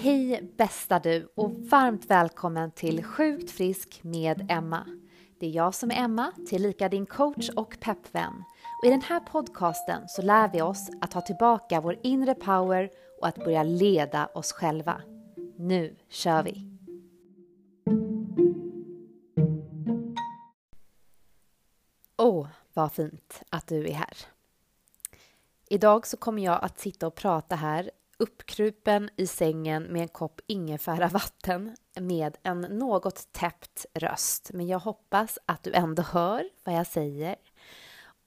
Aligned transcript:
Hej 0.00 0.50
bästa 0.56 0.98
du 0.98 1.28
och 1.34 1.50
varmt 1.50 2.10
välkommen 2.10 2.70
till 2.70 3.04
Sjukt 3.04 3.50
frisk 3.50 4.00
med 4.02 4.46
Emma. 4.50 4.86
Det 5.40 5.46
är 5.46 5.50
jag 5.50 5.74
som 5.74 5.90
är 5.90 5.94
Emma, 5.94 6.32
tillika 6.48 6.88
din 6.88 7.06
coach 7.06 7.48
och 7.48 7.76
peppvän. 7.80 8.44
Och 8.82 8.86
i 8.86 8.90
den 8.90 9.02
här 9.02 9.20
podcasten 9.20 10.08
så 10.08 10.22
lär 10.22 10.48
vi 10.52 10.62
oss 10.62 10.90
att 11.00 11.10
ta 11.10 11.20
tillbaka 11.20 11.80
vår 11.80 11.98
inre 12.02 12.34
power 12.34 12.90
och 13.20 13.28
att 13.28 13.44
börja 13.44 13.62
leda 13.62 14.26
oss 14.26 14.52
själva. 14.52 15.02
Nu 15.56 15.96
kör 16.08 16.42
vi! 16.42 16.70
Åh, 22.16 22.40
oh, 22.40 22.48
vad 22.74 22.92
fint 22.92 23.42
att 23.50 23.66
du 23.66 23.88
är 23.88 23.94
här. 23.94 24.16
Idag 25.68 26.06
så 26.06 26.16
kommer 26.16 26.44
jag 26.44 26.64
att 26.64 26.78
sitta 26.78 27.06
och 27.06 27.14
prata 27.14 27.56
här 27.56 27.90
uppkrupen 28.18 29.10
i 29.16 29.26
sängen 29.26 29.82
med 29.82 30.02
en 30.02 30.08
kopp 30.08 30.40
ingefära 30.46 31.08
vatten 31.08 31.76
med 32.00 32.36
en 32.42 32.60
något 32.60 33.32
täppt 33.32 33.86
röst. 33.94 34.50
Men 34.54 34.66
jag 34.66 34.78
hoppas 34.78 35.38
att 35.46 35.62
du 35.62 35.72
ändå 35.72 36.02
hör 36.02 36.48
vad 36.64 36.74
jag 36.74 36.86
säger 36.86 37.36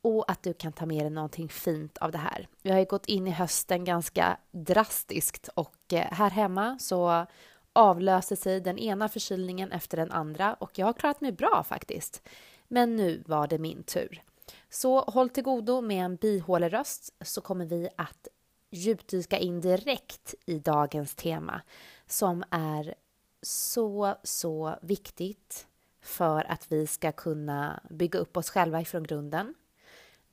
och 0.02 0.32
att 0.32 0.44
du 0.44 0.54
kan 0.54 0.73
ta 0.73 0.85
med 0.85 1.04
dig 1.04 1.09
någonting 1.09 1.49
fint 1.49 1.98
av 1.98 2.12
det 2.12 2.18
här. 2.18 2.48
Jag 2.62 2.73
har 2.73 2.80
ju 2.80 2.85
gått 2.85 3.05
in 3.05 3.27
i 3.27 3.32
hösten 3.32 3.85
ganska 3.85 4.38
drastiskt 4.52 5.49
och 5.54 5.94
eh, 5.94 6.08
här 6.12 6.30
hemma 6.30 6.80
så 6.80 7.26
avlöser 7.73 8.35
sig 8.35 8.62
den 8.62 8.77
ena 8.77 9.10
förkylningen 9.10 9.71
efter 9.71 9.98
den 9.98 10.12
andra 10.12 10.54
och 10.54 10.71
jag 10.76 10.85
har 10.85 10.94
klarat 10.94 11.21
mig 11.21 11.32
bra 11.32 11.63
faktiskt. 11.68 12.21
Men 12.68 12.96
nu 12.96 13.23
var 13.26 13.48
det 13.48 13.58
min 13.58 13.84
tur. 13.84 14.23
Så 14.70 15.02
håll 15.02 15.30
till 15.30 15.44
godo 15.44 15.82
med 15.82 16.05
en 16.05 16.16
bihåleröst 16.16 17.13
så 17.21 17.41
kommer 17.41 17.66
vi 17.66 17.90
att 17.96 18.27
djupdyka 18.72 19.38
in 19.38 19.62
direkt 19.62 20.36
i 20.46 20.60
dagens 20.60 21.16
tema 21.16 21.62
som 22.08 22.44
är 22.50 22.96
så, 23.41 24.16
så 24.24 24.76
viktigt 24.82 25.68
för 26.02 26.52
att 26.52 26.72
vi 26.72 26.88
ska 26.88 27.12
kunna 27.12 27.84
bygga 27.90 28.20
upp 28.20 28.38
oss 28.38 28.50
själva 28.50 28.82
ifrån 28.82 29.04
grunden. 29.04 29.54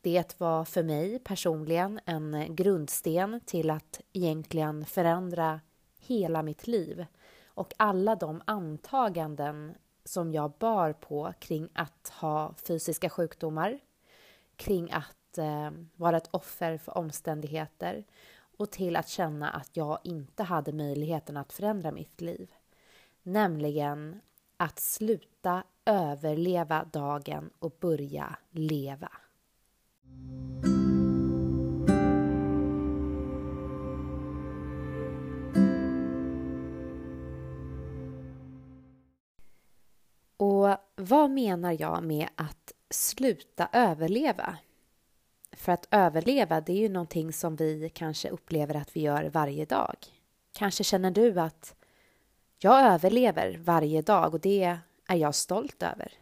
Det 0.00 0.40
var 0.40 0.64
för 0.64 0.82
mig 0.82 1.18
personligen 1.18 2.00
en 2.04 2.56
grundsten 2.56 3.40
till 3.46 3.70
att 3.70 4.00
egentligen 4.12 4.84
förändra 4.84 5.60
hela 5.98 6.42
mitt 6.42 6.66
liv 6.66 7.06
och 7.46 7.74
alla 7.76 8.16
de 8.16 8.42
antaganden 8.44 9.74
som 10.04 10.32
jag 10.32 10.52
bar 10.58 10.92
på 10.92 11.32
kring 11.38 11.68
att 11.72 12.12
ha 12.20 12.54
fysiska 12.66 13.10
sjukdomar, 13.10 13.78
kring 14.56 14.92
att 14.92 15.17
eh, 15.36 15.70
vara 15.96 16.16
ett 16.16 16.28
offer 16.30 16.78
för 16.78 16.98
omständigheter 16.98 18.04
och 18.58 18.70
till 18.70 18.96
att 18.96 19.08
känna 19.08 19.50
att 19.50 19.76
jag 19.76 19.98
inte 20.04 20.42
hade 20.42 20.72
möjligheten 20.72 21.36
att 21.36 21.52
förändra 21.52 21.92
mitt 21.92 22.20
liv. 22.20 22.52
Nämligen 23.22 24.20
att 24.56 24.78
sluta 24.78 25.62
överleva 25.84 26.84
dagen 26.84 27.50
och 27.58 27.76
börja 27.80 28.36
leva. 28.50 29.10
Och 40.36 40.76
vad 40.96 41.30
menar 41.30 41.76
jag 41.80 42.04
med 42.04 42.28
att 42.34 42.72
sluta 42.90 43.68
överleva? 43.72 44.58
För 45.58 45.72
att 45.72 45.88
överleva, 45.90 46.60
det 46.60 46.72
är 46.72 46.76
ju 46.80 46.88
någonting 46.88 47.32
som 47.32 47.56
vi 47.56 47.90
kanske 47.94 48.30
upplever 48.30 48.74
att 48.74 48.96
vi 48.96 49.00
gör 49.00 49.24
varje 49.24 49.64
dag. 49.64 49.96
Kanske 50.52 50.84
känner 50.84 51.10
du 51.10 51.40
att 51.40 51.74
jag 52.58 52.80
överlever 52.80 53.58
varje 53.62 54.02
dag 54.02 54.34
och 54.34 54.40
det 54.40 54.78
är 55.08 55.16
jag 55.16 55.34
stolt 55.34 55.82
över. 55.82 56.12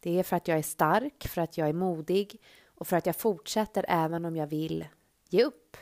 Det 0.00 0.18
är 0.18 0.22
för 0.22 0.36
att 0.36 0.48
jag 0.48 0.58
är 0.58 0.62
stark, 0.62 1.28
för 1.28 1.40
att 1.40 1.58
jag 1.58 1.68
är 1.68 1.72
modig 1.72 2.40
och 2.66 2.86
för 2.86 2.96
att 2.96 3.06
jag 3.06 3.16
fortsätter 3.16 3.84
även 3.88 4.24
om 4.24 4.36
jag 4.36 4.46
vill 4.46 4.86
ge 5.28 5.44
upp. 5.44 5.76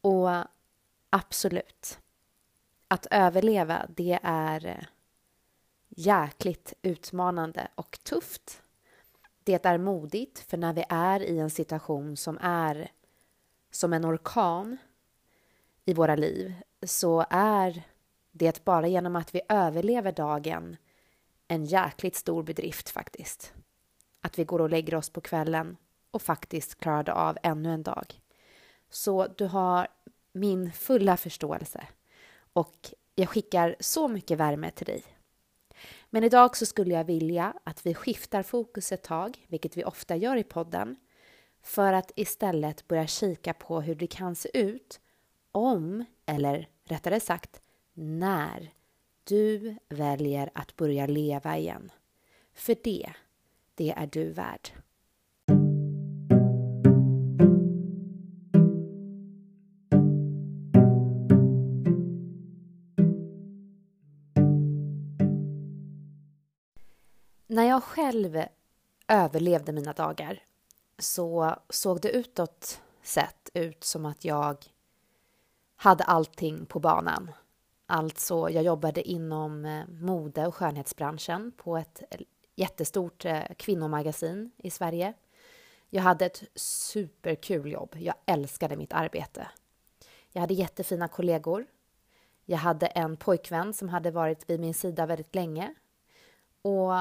Och 0.00 0.30
absolut, 1.10 1.98
att 2.88 3.06
överleva 3.10 3.86
det 3.96 4.18
är 4.22 4.88
jäkligt 5.88 6.74
utmanande 6.82 7.68
och 7.74 7.98
tufft. 8.02 8.62
Det 9.58 9.66
är 9.66 9.78
modigt, 9.78 10.38
för 10.38 10.56
när 10.56 10.72
vi 10.72 10.84
är 10.88 11.22
i 11.22 11.38
en 11.38 11.50
situation 11.50 12.16
som 12.16 12.38
är 12.40 12.90
som 13.70 13.92
en 13.92 14.06
orkan 14.06 14.76
i 15.84 15.94
våra 15.94 16.16
liv 16.16 16.54
så 16.82 17.26
är 17.30 17.82
det 18.32 18.64
bara 18.64 18.88
genom 18.88 19.16
att 19.16 19.34
vi 19.34 19.40
överlever 19.48 20.12
dagen 20.12 20.76
en 21.48 21.64
jäkligt 21.64 22.16
stor 22.16 22.42
bedrift 22.42 22.90
faktiskt. 22.90 23.52
Att 24.20 24.38
vi 24.38 24.44
går 24.44 24.60
och 24.60 24.70
lägger 24.70 24.94
oss 24.94 25.10
på 25.10 25.20
kvällen 25.20 25.76
och 26.10 26.22
faktiskt 26.22 26.80
klarade 26.80 27.12
av 27.12 27.38
ännu 27.42 27.72
en 27.72 27.82
dag. 27.82 28.20
Så 28.90 29.26
du 29.26 29.46
har 29.46 29.88
min 30.32 30.72
fulla 30.72 31.16
förståelse 31.16 31.86
och 32.52 32.94
jag 33.14 33.28
skickar 33.28 33.76
så 33.80 34.08
mycket 34.08 34.38
värme 34.38 34.70
till 34.70 34.86
dig. 34.86 35.04
Men 36.10 36.24
idag 36.24 36.56
så 36.56 36.66
skulle 36.66 36.94
jag 36.94 37.04
vilja 37.04 37.54
att 37.64 37.86
vi 37.86 37.94
skiftar 37.94 38.42
fokus 38.42 38.92
ett 38.92 39.02
tag, 39.02 39.46
vilket 39.48 39.76
vi 39.76 39.84
ofta 39.84 40.16
gör 40.16 40.36
i 40.36 40.44
podden, 40.44 40.96
för 41.62 41.92
att 41.92 42.12
istället 42.16 42.88
börja 42.88 43.06
kika 43.06 43.54
på 43.54 43.80
hur 43.80 43.94
det 43.94 44.06
kan 44.06 44.34
se 44.34 44.58
ut 44.58 45.00
om, 45.52 46.04
eller 46.26 46.68
rättare 46.84 47.20
sagt 47.20 47.62
när, 47.92 48.72
du 49.24 49.76
väljer 49.88 50.50
att 50.54 50.76
börja 50.76 51.06
leva 51.06 51.58
igen. 51.58 51.92
För 52.54 52.76
det, 52.84 53.12
det 53.74 53.90
är 53.90 54.06
du 54.06 54.32
värd. 54.32 54.70
Jag 67.80 67.84
själv 67.84 68.42
överlevde 69.08 69.72
mina 69.72 69.92
dagar 69.92 70.42
så 70.98 71.56
såg 71.68 72.00
det 72.00 72.10
utåt 72.10 72.80
sett 73.02 73.50
ut 73.54 73.84
som 73.84 74.06
att 74.06 74.24
jag 74.24 74.56
hade 75.76 76.04
allting 76.04 76.66
på 76.66 76.80
banan. 76.80 77.30
Alltså, 77.86 78.50
jag 78.50 78.64
jobbade 78.64 79.08
inom 79.08 79.64
eh, 79.64 79.86
mode 79.88 80.46
och 80.46 80.54
skönhetsbranschen 80.54 81.52
på 81.56 81.76
ett 81.76 82.02
jättestort 82.54 83.24
eh, 83.24 83.42
kvinnomagasin 83.56 84.50
i 84.56 84.70
Sverige. 84.70 85.14
Jag 85.90 86.02
hade 86.02 86.26
ett 86.26 86.42
superkul 86.54 87.72
jobb. 87.72 87.96
Jag 87.98 88.14
älskade 88.26 88.76
mitt 88.76 88.92
arbete. 88.92 89.48
Jag 90.32 90.40
hade 90.40 90.54
jättefina 90.54 91.08
kollegor. 91.08 91.66
Jag 92.44 92.58
hade 92.58 92.86
en 92.86 93.16
pojkvän 93.16 93.74
som 93.74 93.88
hade 93.88 94.10
varit 94.10 94.50
vid 94.50 94.60
min 94.60 94.74
sida 94.74 95.06
väldigt 95.06 95.34
länge. 95.34 95.74
Och 96.62 96.94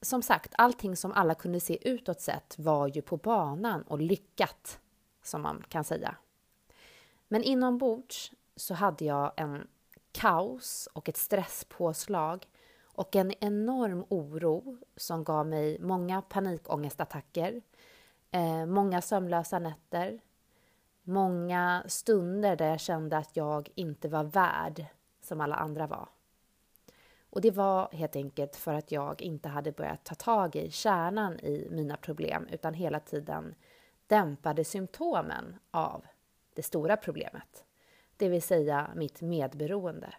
som 0.00 0.22
sagt, 0.22 0.54
allting 0.58 0.96
som 0.96 1.12
alla 1.12 1.34
kunde 1.34 1.60
se 1.60 1.88
utåt 1.88 2.20
sett 2.20 2.58
var 2.58 2.88
ju 2.88 3.02
på 3.02 3.16
banan 3.16 3.82
och 3.82 4.00
lyckat, 4.00 4.80
som 5.22 5.42
man 5.42 5.64
kan 5.68 5.84
säga. 5.84 6.16
Men 7.28 7.42
inombords 7.42 8.32
så 8.56 8.74
hade 8.74 9.04
jag 9.04 9.32
en 9.36 9.66
kaos 10.12 10.88
och 10.92 11.08
ett 11.08 11.16
stresspåslag 11.16 12.46
och 12.84 13.16
en 13.16 13.32
enorm 13.44 14.04
oro 14.08 14.78
som 14.96 15.24
gav 15.24 15.46
mig 15.46 15.78
många 15.80 16.22
panikångestattacker, 16.22 17.62
eh, 18.30 18.66
många 18.66 19.02
sömnlösa 19.02 19.58
nätter, 19.58 20.20
många 21.02 21.84
stunder 21.86 22.56
där 22.56 22.70
jag 22.70 22.80
kände 22.80 23.18
att 23.18 23.36
jag 23.36 23.68
inte 23.74 24.08
var 24.08 24.24
värd 24.24 24.84
som 25.20 25.40
alla 25.40 25.56
andra 25.56 25.86
var. 25.86 26.08
Och 27.38 27.42
det 27.42 27.50
var 27.50 27.88
helt 27.92 28.16
enkelt 28.16 28.56
för 28.56 28.74
att 28.74 28.92
jag 28.92 29.22
inte 29.22 29.48
hade 29.48 29.72
börjat 29.72 30.04
ta 30.04 30.14
tag 30.14 30.56
i 30.56 30.70
kärnan 30.70 31.40
i 31.40 31.68
mina 31.70 31.96
problem 31.96 32.48
utan 32.50 32.74
hela 32.74 33.00
tiden 33.00 33.54
dämpade 34.06 34.64
symptomen 34.64 35.56
av 35.70 36.06
det 36.54 36.62
stora 36.62 36.96
problemet, 36.96 37.64
det 38.16 38.28
vill 38.28 38.42
säga 38.42 38.90
mitt 38.96 39.20
medberoende. 39.20 40.14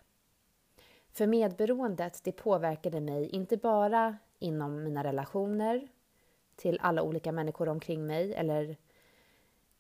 För 1.11 1.27
medberoendet 1.27 2.21
det 2.23 2.31
påverkade 2.31 3.01
mig 3.01 3.29
inte 3.29 3.57
bara 3.57 4.17
inom 4.39 4.83
mina 4.83 5.03
relationer 5.03 5.87
till 6.55 6.79
alla 6.81 7.01
olika 7.01 7.31
människor 7.31 7.69
omkring 7.69 8.05
mig 8.05 8.33
eller 8.33 8.77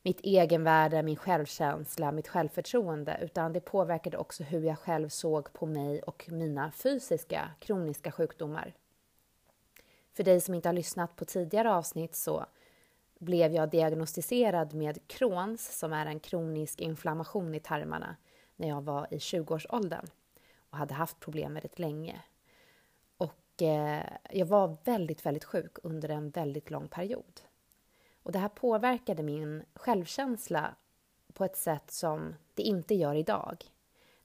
mitt 0.03 0.19
egenvärde, 0.23 1.03
min 1.03 1.15
självkänsla, 1.15 2.11
mitt 2.11 2.27
självförtroende 2.27 3.19
utan 3.21 3.53
det 3.53 3.59
påverkade 3.59 4.17
också 4.17 4.43
hur 4.43 4.63
jag 4.63 4.79
själv 4.79 5.09
såg 5.09 5.53
på 5.53 5.65
mig 5.65 6.01
och 6.01 6.25
mina 6.31 6.71
fysiska 6.71 7.51
kroniska 7.59 8.11
sjukdomar. 8.11 8.73
För 10.13 10.23
dig 10.23 10.41
som 10.41 10.55
inte 10.55 10.69
har 10.69 10.73
lyssnat 10.73 11.15
på 11.15 11.25
tidigare 11.25 11.73
avsnitt 11.73 12.15
så 12.15 12.45
blev 13.19 13.53
jag 13.53 13.69
diagnostiserad 13.69 14.73
med 14.73 15.07
Crohns 15.07 15.79
som 15.79 15.93
är 15.93 16.05
en 16.05 16.19
kronisk 16.19 16.81
inflammation 16.81 17.55
i 17.55 17.59
tarmarna 17.59 18.15
när 18.55 18.67
jag 18.67 18.81
var 18.81 19.07
i 19.13 19.17
20-årsåldern 19.17 20.05
och 20.69 20.77
hade 20.77 20.93
haft 20.93 21.19
problem 21.19 21.53
med 21.53 21.63
det 21.63 21.79
länge. 21.79 22.21
Och 23.17 23.61
eh, 23.61 24.03
jag 24.29 24.45
var 24.45 24.77
väldigt, 24.83 25.25
väldigt 25.25 25.43
sjuk 25.43 25.77
under 25.83 26.09
en 26.09 26.29
väldigt 26.29 26.71
lång 26.71 26.87
period. 26.87 27.41
Och 28.29 28.33
det 28.33 28.39
här 28.39 28.49
påverkade 28.49 29.23
min 29.23 29.63
självkänsla 29.73 30.75
på 31.33 31.45
ett 31.45 31.57
sätt 31.57 31.91
som 31.91 32.35
det 32.53 32.63
inte 32.63 32.95
gör 32.95 33.15
idag. 33.15 33.63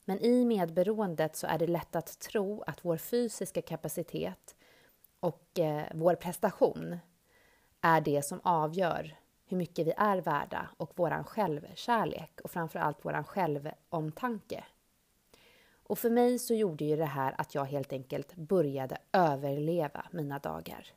Men 0.04 0.20
i 0.20 0.44
medberoendet 0.44 1.36
så 1.36 1.46
är 1.46 1.58
det 1.58 1.66
lätt 1.66 1.96
att 1.96 2.18
tro 2.18 2.62
att 2.66 2.84
vår 2.84 2.96
fysiska 2.96 3.62
kapacitet 3.62 4.56
och 5.20 5.58
eh, 5.58 5.84
vår 5.94 6.14
prestation 6.14 6.98
är 7.80 8.00
det 8.00 8.22
som 8.22 8.40
avgör 8.42 9.16
hur 9.46 9.56
mycket 9.56 9.86
vi 9.86 9.92
är 9.96 10.20
värda 10.20 10.68
och 10.76 10.92
vår 10.94 11.22
självkärlek 11.22 12.40
och 12.44 12.50
framför 12.50 12.78
allt 12.78 12.98
vår 13.02 13.22
självomtanke. 13.22 14.64
Och 15.82 15.98
för 15.98 16.10
mig 16.10 16.38
så 16.38 16.54
gjorde 16.54 16.84
ju 16.84 16.96
det 16.96 17.04
här 17.04 17.34
att 17.38 17.54
jag 17.54 17.64
helt 17.64 17.92
enkelt 17.92 18.34
började 18.34 18.98
överleva 19.12 20.06
mina 20.10 20.38
dagar. 20.38 20.92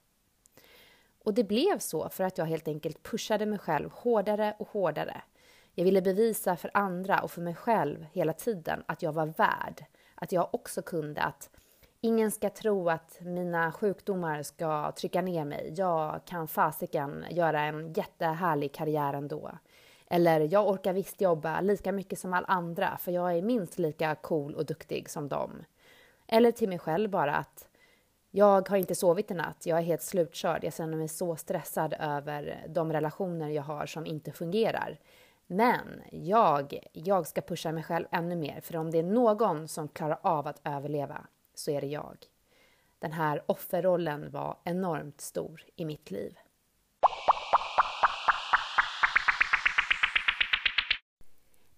Och 1.28 1.34
det 1.34 1.44
blev 1.44 1.80
så 1.80 2.10
för 2.10 2.24
att 2.24 2.38
jag 2.38 2.46
helt 2.46 2.68
enkelt 2.68 3.04
pushade 3.04 3.46
mig 3.46 3.60
själv 3.60 3.90
hårdare 3.92 4.56
och 4.60 4.70
hårdare. 4.70 5.22
Jag 5.74 5.84
ville 5.86 6.02
bevisa 6.02 6.56
för 6.56 6.72
andra 6.74 7.20
och 7.20 7.32
för 7.32 7.42
mig 7.42 7.56
själv 7.56 8.06
hela 8.12 8.34
tiden 8.34 8.84
att 8.86 9.02
jag 9.02 9.12
var 9.12 9.26
värd, 9.26 9.86
att 10.16 10.32
jag 10.32 10.50
också 10.52 10.82
kunde, 10.82 11.22
att 11.22 11.50
ingen 12.02 12.32
ska 12.32 12.50
tro 12.50 12.90
att 12.90 13.18
mina 13.22 13.72
sjukdomar 13.72 14.44
ska 14.44 14.92
trycka 14.92 15.22
ner 15.22 15.46
mig. 15.46 15.74
Jag 15.78 16.22
kan 16.26 16.48
fasiken 16.48 17.26
göra 17.30 17.62
en 17.62 17.94
jättehärlig 17.94 18.74
karriär 18.74 19.14
ändå. 19.14 19.52
Eller 20.10 20.54
jag 20.54 20.70
orkar 20.70 20.94
visst 20.94 21.22
jobba 21.22 21.62
lika 21.62 21.92
mycket 21.92 22.20
som 22.20 22.34
alla 22.34 22.48
andra 22.48 22.98
för 22.98 23.12
jag 23.12 23.38
är 23.38 23.42
minst 23.42 23.80
lika 23.80 24.16
cool 24.16 24.56
och 24.56 24.66
duktig 24.66 25.10
som 25.10 25.28
dem. 25.28 25.64
Eller 26.28 26.52
till 26.52 26.70
mig 26.70 26.80
själv 26.80 27.10
bara 27.10 27.36
att 27.36 27.67
jag 28.38 28.70
har 28.70 28.78
inte 28.78 28.96
sovit 28.96 29.32
i 29.32 29.34
natt, 29.34 29.66
jag 29.66 29.78
är 29.78 29.84
helt 29.84 30.02
slutkörd, 30.02 30.64
jag 30.64 30.74
känner 30.74 30.98
mig 30.98 31.08
så 31.08 31.36
stressad 31.36 31.96
över 32.00 32.66
de 32.70 32.94
relationer 32.94 33.50
jag 33.50 33.64
har 33.64 33.86
som 33.86 34.06
inte 34.06 34.32
fungerar. 34.32 35.00
Men 35.48 36.02
jag, 36.12 36.80
jag 36.92 37.28
ska 37.28 37.42
pusha 37.42 37.72
mig 37.72 37.84
själv 37.84 38.06
ännu 38.12 38.36
mer, 38.36 38.62
för 38.62 38.78
om 38.78 38.92
det 38.92 38.98
är 38.98 39.04
någon 39.04 39.68
som 39.68 39.88
klarar 39.88 40.20
av 40.22 40.48
att 40.48 40.62
överleva 40.64 41.28
så 41.54 41.72
är 41.72 41.82
det 41.82 41.88
jag. 41.88 42.18
Den 43.00 43.12
här 43.12 43.44
offerrollen 43.46 44.32
var 44.32 44.58
enormt 44.64 45.22
stor 45.22 45.66
i 45.76 45.86
mitt 45.86 46.12
liv. 46.12 46.38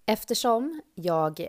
Eftersom 0.06 0.82
jag 0.94 1.46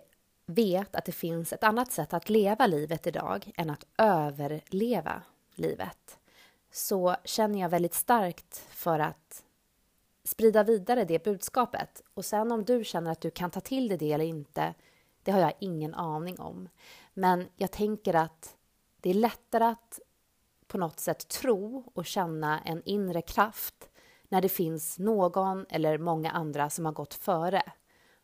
vet 0.53 0.95
att 0.95 1.05
det 1.05 1.11
finns 1.11 1.53
ett 1.53 1.63
annat 1.63 1.91
sätt 1.91 2.13
att 2.13 2.29
leva 2.29 2.67
livet 2.67 3.07
idag 3.07 3.51
än 3.55 3.69
att 3.69 3.85
överleva 3.97 5.21
livet 5.55 6.17
så 6.71 7.15
känner 7.23 7.59
jag 7.59 7.69
väldigt 7.69 7.93
starkt 7.93 8.57
för 8.69 8.99
att 8.99 9.43
sprida 10.23 10.63
vidare 10.63 11.05
det 11.05 11.23
budskapet. 11.23 12.01
Och 12.13 12.25
sen 12.25 12.51
om 12.51 12.65
du 12.65 12.83
känner 12.83 13.11
att 13.11 13.21
du 13.21 13.31
kan 13.31 13.51
ta 13.51 13.59
till 13.59 13.87
dig 13.87 13.97
det 13.97 14.11
eller 14.11 14.25
inte, 14.25 14.73
det 15.23 15.31
har 15.31 15.39
jag 15.39 15.53
ingen 15.59 15.93
aning 15.93 16.39
om. 16.39 16.69
Men 17.13 17.47
jag 17.55 17.71
tänker 17.71 18.13
att 18.13 18.55
det 19.01 19.09
är 19.09 19.13
lättare 19.13 19.63
att 19.63 19.99
på 20.67 20.77
något 20.77 20.99
sätt 20.99 21.27
tro 21.27 21.83
och 21.93 22.05
känna 22.05 22.59
en 22.59 22.81
inre 22.85 23.21
kraft 23.21 23.89
när 24.29 24.41
det 24.41 24.49
finns 24.49 24.99
någon 24.99 25.65
eller 25.69 25.97
många 25.97 26.31
andra 26.31 26.69
som 26.69 26.85
har 26.85 26.91
gått 26.91 27.13
före 27.13 27.63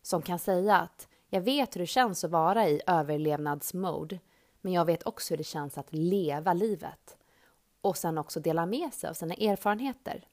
som 0.02 0.22
kan 0.22 0.38
säga 0.38 0.76
att 0.76 1.08
jag 1.30 1.40
vet 1.40 1.76
hur 1.76 1.80
det 1.80 1.86
känns 1.86 2.24
att 2.24 2.30
vara 2.30 2.68
i 2.68 2.80
överlevnadsmode 2.86 4.18
men 4.60 4.72
jag 4.72 4.84
vet 4.84 5.06
också 5.06 5.32
hur 5.34 5.38
det 5.38 5.44
känns 5.44 5.78
att 5.78 5.92
leva 5.92 6.52
livet 6.52 7.16
och 7.80 7.96
sen 7.96 8.18
också 8.18 8.40
dela 8.40 8.66
med 8.66 8.94
sig 8.94 9.10
av 9.10 9.14
sina 9.14 9.34
erfarenheter. 9.34 10.26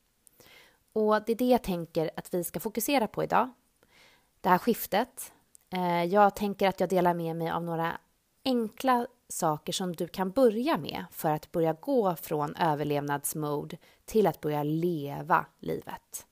Och 0.94 1.21
det 1.25 1.31
är 1.31 1.36
det 1.36 1.45
jag 1.45 1.63
tänker 1.63 2.12
att 2.15 2.33
vi 2.33 2.44
ska 2.44 2.59
fokusera 2.59 3.07
på 3.07 3.24
idag. 3.24 3.50
Det 4.42 4.50
här 4.50 4.57
skiftet. 4.57 5.33
Eh, 5.69 6.03
jag 6.03 6.36
tänker 6.36 6.68
att 6.68 6.80
jag 6.80 6.89
delar 6.89 7.13
med 7.13 7.36
mig 7.36 7.50
av 7.50 7.63
några 7.63 7.98
enkla 8.45 9.07
saker 9.27 9.74
som 9.74 9.95
du 9.95 10.07
kan 10.07 10.31
börja 10.31 10.77
med 10.77 11.06
för 11.12 11.30
att 11.30 11.51
börja 11.51 11.74
gå 11.74 12.15
från 12.15 12.56
överlevnadsmode 12.56 13.77
till 14.06 14.27
att 14.27 14.41
börja 14.41 14.63
leva 14.63 15.45
livet. 15.59 16.27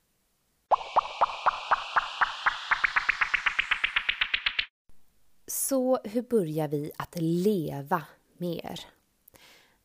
Så 5.54 5.98
hur 6.04 6.22
börjar 6.22 6.68
vi 6.68 6.90
att 6.96 7.16
leva 7.20 8.02
mer? 8.36 8.80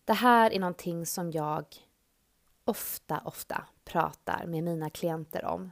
Det 0.06 0.14
här 0.14 0.54
är 0.54 0.60
någonting 0.60 1.06
som 1.06 1.32
jag 1.32 1.66
ofta, 2.66 3.22
ofta 3.26 3.64
pratar 3.84 4.46
med 4.46 4.64
mina 4.64 4.90
klienter 4.90 5.46
om. 5.46 5.72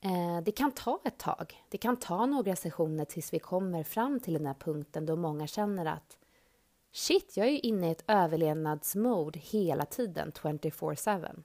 Eh, 0.00 0.40
det 0.44 0.52
kan 0.52 0.72
ta 0.72 1.00
ett 1.04 1.18
tag. 1.18 1.64
Det 1.68 1.78
kan 1.78 1.96
ta 1.96 2.26
några 2.26 2.56
sessioner 2.56 3.04
tills 3.04 3.32
vi 3.32 3.38
kommer 3.38 3.82
fram 3.82 4.20
till 4.20 4.34
den 4.34 4.46
här 4.46 4.54
punkten 4.54 5.06
då 5.06 5.16
många 5.16 5.46
känner 5.46 5.86
att 5.86 6.16
shit, 6.92 7.36
jag 7.36 7.46
är 7.46 7.50
ju 7.50 7.58
inne 7.58 7.88
i 7.88 7.90
ett 7.90 8.04
överlevnadsmode 8.06 9.38
hela 9.38 9.86
tiden, 9.86 10.32
24-7. 10.32 11.42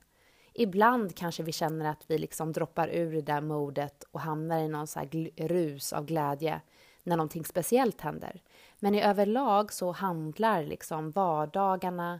Ibland 0.53 1.15
kanske 1.15 1.43
vi 1.43 1.51
känner 1.51 1.85
att 1.85 2.03
vi 2.07 2.17
liksom 2.17 2.53
droppar 2.53 2.87
ur 2.87 3.13
det 3.13 3.21
där 3.21 3.41
modet 3.41 4.03
och 4.11 4.19
hamnar 4.19 4.59
i 4.59 4.67
någon 4.67 4.87
så 4.87 4.99
rus 5.35 5.93
av 5.93 6.05
glädje 6.05 6.61
när 7.03 7.17
någonting 7.17 7.45
speciellt 7.45 8.01
händer. 8.01 8.41
Men 8.79 8.95
i 8.95 9.01
överlag 9.01 9.73
så 9.73 9.91
handlar 9.91 10.63
liksom 10.63 11.11
vardagarna 11.11 12.19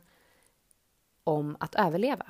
om 1.24 1.58
att 1.60 1.76
överleva. 1.76 2.26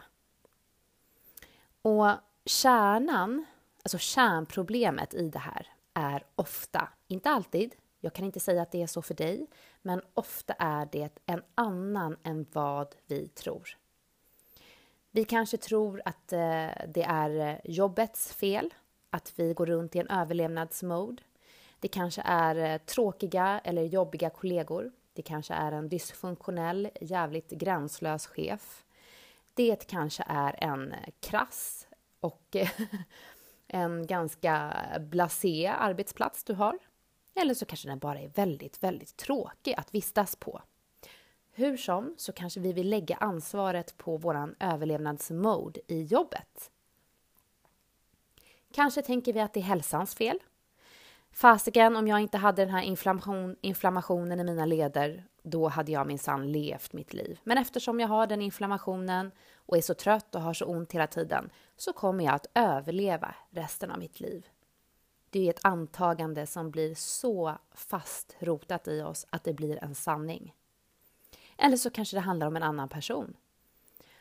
Och 1.81 2.09
kärnan, 2.45 3.45
alltså 3.83 3.97
kärnproblemet 3.97 5.13
i 5.13 5.29
det 5.29 5.39
här 5.39 5.67
är 5.93 6.23
ofta, 6.35 6.89
inte 7.07 7.29
alltid, 7.29 7.75
jag 7.99 8.13
kan 8.13 8.25
inte 8.25 8.39
säga 8.39 8.61
att 8.61 8.71
det 8.71 8.81
är 8.81 8.87
så 8.87 9.01
för 9.01 9.13
dig, 9.13 9.47
men 9.81 10.01
ofta 10.13 10.53
är 10.53 10.89
det 10.91 11.19
en 11.25 11.41
annan 11.55 12.17
än 12.23 12.45
vad 12.53 12.95
vi 13.07 13.27
tror. 13.27 13.77
Vi 15.11 15.25
kanske 15.25 15.57
tror 15.57 16.01
att 16.05 16.33
eh, 16.33 16.69
det 16.87 17.03
är 17.07 17.49
eh, 17.49 17.55
jobbets 17.63 18.33
fel, 18.33 18.73
att 19.09 19.33
vi 19.35 19.53
går 19.53 19.65
runt 19.65 19.95
i 19.95 19.99
en 19.99 20.07
överlevnadsmode. 20.07 21.23
Det 21.80 21.88
kanske 21.88 22.21
är 22.26 22.56
eh, 22.56 22.78
tråkiga 22.78 23.62
eller 23.64 23.83
jobbiga 23.83 24.30
kollegor. 24.30 24.92
Det 25.14 25.21
kanske 25.21 25.54
är 25.54 25.71
en 25.71 25.90
dysfunktionell, 25.90 26.90
jävligt 27.02 27.50
gränslös 27.50 28.28
chef. 28.28 28.86
Det 29.54 29.88
kanske 29.88 30.24
är 30.28 30.64
en 30.64 30.92
eh, 30.92 31.09
krass 31.19 31.88
och 32.19 32.56
en 33.68 34.07
ganska 34.07 34.74
blasé 35.00 35.68
arbetsplats 35.68 36.44
du 36.44 36.54
har. 36.54 36.78
Eller 37.36 37.54
så 37.54 37.66
kanske 37.66 37.90
den 37.90 38.00
bara 38.00 38.19
är 38.19 38.28
väldigt, 38.28 38.83
väldigt 38.83 39.18
tråkig 39.18 39.76
att 39.78 39.95
vistas 39.95 40.36
på. 40.36 40.62
Hur 41.52 41.78
som 41.78 42.16
så 42.18 42.31
kanske 42.33 42.59
vi 42.59 42.74
vill 42.74 42.90
lägga 42.90 43.16
ansvaret 43.16 43.98
på 43.98 44.18
våran 44.18 44.56
överlevnadsmode 44.59 45.80
i 45.88 46.04
jobbet. 46.04 46.71
Kanske 48.74 49.02
tänker 49.02 49.33
vi 49.33 49.40
att 49.40 49.54
det 49.54 49.59
är 49.59 49.64
hälsans 49.64 50.16
fel. 50.16 50.40
Fasiken, 51.31 51.95
om 51.95 52.07
jag 52.07 52.19
inte 52.19 52.38
hade 52.38 52.66
den 52.66 52.74
här 52.74 52.81
inflammation, 52.81 53.56
inflammationen 53.62 54.40
i 54.40 54.44
mina 54.44 54.66
leder, 54.66 55.26
då 55.44 55.68
hade 55.68 55.92
jag 55.92 56.07
minsann 56.07 56.52
levt 56.52 56.94
mitt 56.94 57.14
liv. 57.14 57.40
Men 57.44 57.57
eftersom 57.57 58.00
jag 58.00 58.07
har 58.07 58.28
den 58.28 58.42
inflammationen 58.42 59.31
och 59.56 59.78
är 59.78 59.81
så 59.81 59.94
trött 59.94 60.36
och 60.36 60.42
har 60.42 60.54
så 60.54 60.66
ont 60.66 60.92
hela 60.92 61.07
tiden 61.07 61.50
så 61.78 61.94
kommer 61.94 62.26
jag 62.26 62.33
att 62.36 62.48
överleva 62.54 63.36
resten 63.50 63.92
av 63.92 64.00
mitt 64.00 64.19
liv. 64.19 64.48
Det 65.30 65.45
är 65.45 65.50
ett 65.50 65.66
antagande 65.66 66.48
som 66.48 66.71
blir 66.71 66.95
så 66.95 67.57
fast 67.71 68.36
rotat 68.40 68.88
i 68.88 69.02
oss 69.02 69.28
att 69.30 69.44
det 69.44 69.54
blir 69.54 69.83
en 69.83 69.95
sanning. 69.95 70.54
Eller 71.57 71.78
så 71.78 71.90
kanske 71.90 72.18
det 72.18 72.21
handlar 72.21 72.48
om 72.48 72.56
en 72.56 72.64
annan 72.64 72.90
person. 72.90 73.33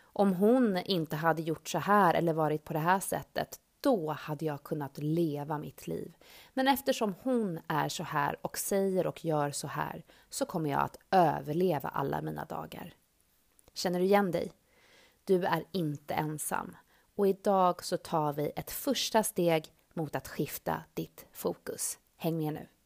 Om 0.01 0.33
hon 0.33 0.77
inte 0.77 1.17
hade 1.17 1.43
gjort 1.43 1.69
så 1.69 1.79
här 1.79 2.15
eller 2.15 2.33
varit 2.33 2.65
på 2.65 2.73
det 2.73 2.79
här 2.79 3.01
sättet, 3.01 3.61
då 3.89 4.13
hade 4.13 4.45
jag 4.45 4.63
kunnat 4.63 4.99
leva 4.99 5.59
mitt 5.59 5.87
liv. 5.87 6.17
Men 6.55 6.69
eftersom 6.69 7.15
hon 7.23 7.61
är 7.69 7.89
så 7.89 8.03
här 8.03 8.37
och 8.43 8.59
säger 8.59 9.07
och 9.07 9.25
gör 9.25 9.51
så 9.51 9.67
här 9.67 10.05
så 10.31 10.47
kommer 10.47 10.71
jag 10.71 10.81
att 10.81 10.99
överleva 11.11 11.89
alla 11.89 12.23
mina 12.23 12.45
dagar. 12.45 12.95
Känner 13.75 13.99
du 13.99 14.05
igen 14.05 14.31
dig? 14.31 14.53
Du 15.25 15.45
är 15.45 15.65
inte 15.73 16.15
ensam. 16.15 16.77
Och 17.17 17.29
idag 17.29 17.85
så 17.85 17.97
tar 17.97 18.33
vi 18.33 18.53
ett 18.57 18.71
första 18.71 19.23
steg 19.23 19.73
mot 19.95 20.17
att 20.17 20.29
skifta 20.29 20.83
ditt 20.95 21.27
fokus. 21.33 21.99
Häng 22.17 22.39
med 22.39 22.53
nu! 22.53 22.78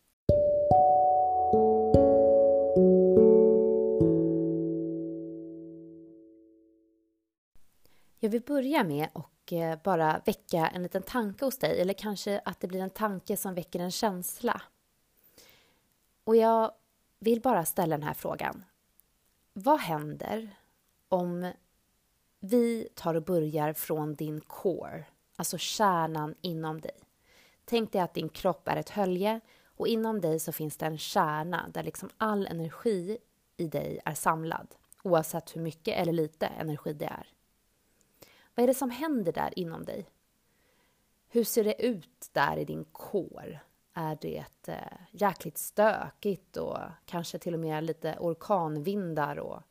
Vi 8.33 8.41
börja 8.41 8.85
med 8.85 9.09
att 9.13 9.53
eh, 9.53 9.79
bara 9.85 10.23
väcka 10.25 10.69
en 10.69 10.83
liten 10.83 11.03
tanke 11.03 11.45
hos 11.45 11.59
dig, 11.59 11.81
eller 11.81 11.95
kanske 11.95 12.41
att 12.45 12.61
det 12.61 12.67
blir 12.67 12.81
en 12.81 12.91
tanke 12.91 13.37
som 13.37 13.55
väcker 13.55 13.81
en 13.81 13.91
känsla. 13.91 14.63
Och 16.25 16.37
jag 16.37 16.73
vill 17.19 17.41
bara 17.41 17.65
ställa 17.65 17.97
den 17.97 18.07
här 18.07 18.15
frågan. 18.15 18.65
Vad 19.53 19.81
händer 19.81 20.57
om 21.09 21.53
vi 22.41 22.89
tar 22.95 23.15
och 23.15 23.23
börjar 23.23 23.73
från 23.73 24.15
din 24.15 24.41
core, 24.41 25.05
alltså 25.37 25.59
kärnan 25.59 26.35
inom 26.41 26.81
dig? 26.81 26.97
Tänk 27.65 27.93
dig 27.93 28.01
att 28.01 28.15
din 28.15 28.29
kropp 28.29 28.69
är 28.69 28.77
ett 28.77 28.91
hölje 28.91 29.41
och 29.67 29.89
inom 29.89 30.21
dig 30.21 30.41
så 30.41 30.53
finns 30.53 30.77
det 30.77 30.87
en 30.87 30.99
kärna 30.99 31.69
där 31.69 31.83
liksom 31.83 32.11
all 32.19 32.47
energi 32.47 33.19
i 33.57 33.67
dig 33.67 34.01
är 34.05 34.15
samlad, 34.15 34.75
oavsett 35.03 35.57
hur 35.57 35.61
mycket 35.61 35.99
eller 35.99 36.13
lite 36.13 36.47
energi 36.47 36.93
det 36.93 37.07
är. 37.07 37.33
Vad 38.55 38.63
är 38.63 38.67
det 38.67 38.75
som 38.75 38.91
händer 38.91 39.33
där 39.33 39.59
inom 39.59 39.85
dig? 39.85 40.07
Hur 41.29 41.45
ser 41.45 41.65
det 41.65 41.87
ut 41.87 42.29
där 42.33 42.57
i 42.57 42.65
din 42.65 42.85
kår? 42.85 43.59
Är 43.95 44.19
det 44.21 44.45
eh, 44.67 44.77
jäkligt 45.11 45.59
stökigt 45.59 46.57
och 46.57 46.79
kanske 47.07 47.39
till 47.39 47.55
och 47.55 47.61
med 47.61 47.85
lite 47.85 48.17
orkanvindar 48.21 49.39
och 49.39 49.63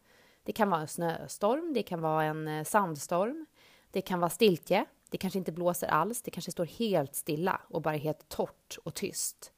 det 0.43 0.51
kan 0.51 0.69
vara 0.69 0.81
en 0.81 0.87
snöstorm, 0.87 1.73
det 1.73 1.83
kan 1.83 2.01
vara 2.01 2.23
en 2.23 2.47
eh, 2.47 2.63
sandstorm, 2.63 3.45
det 3.91 4.01
kan 4.01 4.19
vara 4.19 4.29
stiltje, 4.29 4.85
det 5.09 5.17
kanske 5.17 5.39
inte 5.39 5.51
blåser 5.51 5.87
alls, 5.87 6.21
det 6.21 6.31
kanske 6.31 6.51
står 6.51 6.65
helt 6.65 7.15
stilla 7.15 7.61
och 7.69 7.81
bara 7.81 7.95
helt 7.95 8.29
torrt 8.29 8.77
och 8.83 8.93
tyst. 8.93 9.53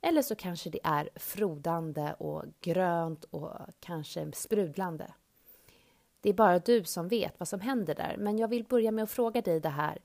Eller 0.00 0.22
så 0.22 0.34
kanske 0.34 0.70
det 0.70 0.80
är 0.84 1.08
frodande 1.14 2.14
och 2.18 2.44
grönt 2.60 3.24
och 3.24 3.50
kanske 3.80 4.32
sprudlande. 4.32 5.14
Det 6.26 6.30
är 6.30 6.34
bara 6.34 6.58
du 6.58 6.84
som 6.84 7.08
vet 7.08 7.40
vad 7.40 7.48
som 7.48 7.60
händer 7.60 7.94
där, 7.94 8.16
men 8.18 8.38
jag 8.38 8.48
vill 8.48 8.64
börja 8.64 8.90
med 8.90 9.04
att 9.04 9.10
fråga 9.10 9.40
dig 9.40 9.60
det 9.60 9.68
här 9.68 9.98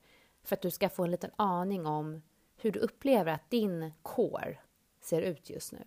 för 0.44 0.56
att 0.56 0.62
du 0.62 0.72
ska 0.72 0.90
få 0.90 1.04
en 1.04 1.12
liten 1.12 1.32
aning 1.36 1.86
om 1.86 2.22
hur 2.56 2.72
du 2.72 2.80
upplever 2.80 3.32
att 3.32 3.50
din 3.50 3.94
core 4.01 4.58
ser 5.00 5.22
ut 5.22 5.50
just 5.50 5.72
nu. 5.72 5.84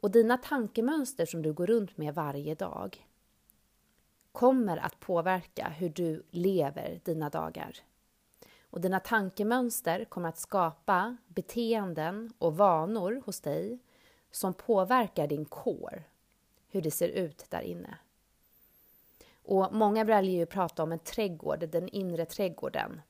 Och 0.00 0.10
dina 0.10 0.36
tankemönster 0.36 1.26
som 1.26 1.42
du 1.42 1.52
går 1.52 1.66
runt 1.66 1.96
med 1.96 2.14
varje 2.14 2.54
dag 2.54 3.06
kommer 4.32 4.76
att 4.76 5.00
påverka 5.00 5.68
hur 5.68 5.88
du 5.88 6.22
lever 6.30 7.00
dina 7.04 7.28
dagar. 7.28 7.76
Och 8.60 8.80
dina 8.80 9.00
tankemönster 9.00 10.04
kommer 10.04 10.28
att 10.28 10.38
skapa 10.38 11.16
beteenden 11.26 12.32
och 12.38 12.56
vanor 12.56 13.22
hos 13.26 13.40
dig 13.40 13.78
som 14.30 14.54
påverkar 14.54 15.26
din 15.26 15.44
core, 15.44 16.02
hur 16.68 16.82
det 16.82 16.90
ser 16.90 17.08
ut 17.08 17.46
där 17.50 17.62
inne. 17.62 17.98
Och 19.50 19.72
många 19.72 20.04
väljer 20.04 20.36
ju 20.36 20.42
att 20.42 20.48
prata 20.48 20.82
om 20.82 20.92
en 20.92 20.98
trädgård, 20.98 21.68
den 21.68 21.88
inre 21.88 22.24
trädgården. 22.24 23.00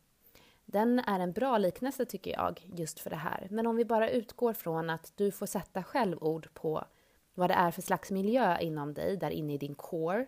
Den 0.65 0.99
är 0.99 1.21
en 1.21 1.33
bra 1.33 1.59
liknelse 1.59 2.05
tycker 2.05 2.31
jag, 2.31 2.67
just 2.75 3.01
för 3.01 3.11
det 3.11 3.17
här. 3.17 3.49
Men 3.51 3.67
om 3.67 3.77
vi 3.77 3.85
bara 3.85 4.11
utgår 4.11 4.53
från 4.53 4.91
att 4.91 5.13
du 5.17 5.31
får 5.31 5.47
sätta 5.47 5.83
själv 5.83 6.23
ord 6.23 6.55
på 6.55 6.85
vad 7.35 7.51
det 7.51 7.55
är 7.55 7.71
för 7.71 7.83
slags 7.83 8.11
miljö 8.11 8.59
inom 8.59 8.95
dig, 8.95 9.17
där 9.17 9.31
inne 9.31 9.55
i 9.55 9.59
din 9.59 9.75
core. 9.75 10.27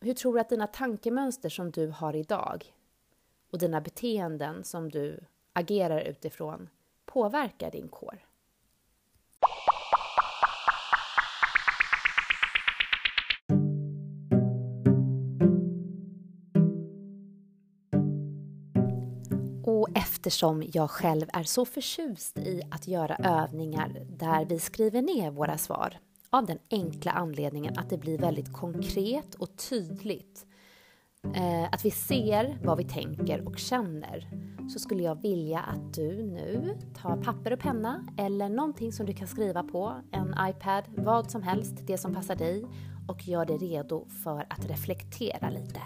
Hur 0.00 0.14
tror 0.14 0.34
du 0.34 0.40
att 0.40 0.48
dina 0.48 0.66
tankemönster 0.66 1.48
som 1.48 1.70
du 1.70 1.88
har 1.88 2.16
idag 2.16 2.74
och 3.50 3.58
dina 3.58 3.80
beteenden 3.80 4.64
som 4.64 4.90
du 4.90 5.20
agerar 5.52 6.00
utifrån 6.00 6.68
påverkar 7.04 7.70
din 7.70 7.88
core? 7.88 8.18
Eftersom 20.26 20.62
jag 20.72 20.90
själv 20.90 21.26
är 21.32 21.42
så 21.42 21.64
förtjust 21.64 22.38
i 22.38 22.62
att 22.70 22.88
göra 22.88 23.16
övningar 23.16 24.06
där 24.18 24.44
vi 24.44 24.58
skriver 24.58 25.02
ner 25.02 25.30
våra 25.30 25.58
svar 25.58 25.98
av 26.30 26.46
den 26.46 26.58
enkla 26.70 27.12
anledningen 27.12 27.78
att 27.78 27.90
det 27.90 27.98
blir 27.98 28.18
väldigt 28.18 28.52
konkret 28.52 29.34
och 29.34 29.48
tydligt. 29.70 30.46
Eh, 31.34 31.64
att 31.64 31.84
vi 31.84 31.90
ser 31.90 32.58
vad 32.62 32.78
vi 32.78 32.84
tänker 32.84 33.48
och 33.48 33.58
känner. 33.58 34.28
Så 34.72 34.78
skulle 34.78 35.02
jag 35.02 35.22
vilja 35.22 35.60
att 35.60 35.94
du 35.94 36.22
nu 36.22 36.78
tar 37.02 37.16
papper 37.16 37.52
och 37.52 37.60
penna 37.60 38.06
eller 38.18 38.48
någonting 38.48 38.92
som 38.92 39.06
du 39.06 39.12
kan 39.12 39.28
skriva 39.28 39.62
på, 39.62 39.94
en 40.12 40.34
iPad, 40.48 40.84
vad 40.96 41.30
som 41.30 41.42
helst, 41.42 41.74
det 41.86 41.98
som 41.98 42.14
passar 42.14 42.36
dig 42.36 42.64
och 43.08 43.28
gör 43.28 43.44
dig 43.44 43.56
redo 43.56 44.06
för 44.24 44.46
att 44.50 44.66
reflektera 44.66 45.50
lite. 45.50 45.80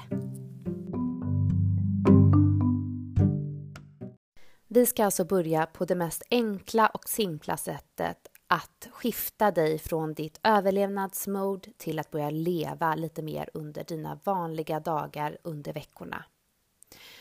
Vi 4.79 4.87
ska 4.87 5.05
alltså 5.05 5.25
börja 5.25 5.67
på 5.67 5.85
det 5.85 5.95
mest 5.95 6.23
enkla 6.31 6.87
och 6.87 7.09
simpla 7.09 7.57
sättet 7.57 8.29
att 8.47 8.89
skifta 8.93 9.51
dig 9.51 9.79
från 9.79 10.15
ditt 10.15 10.41
överlevnadsmode 10.43 11.71
till 11.77 11.99
att 11.99 12.11
börja 12.11 12.31
leva 12.31 12.95
lite 12.95 13.23
mer 13.23 13.51
under 13.55 13.85
dina 13.85 14.21
vanliga 14.25 14.81
dagar 14.81 15.39
under 15.43 15.73
veckorna. 15.73 16.25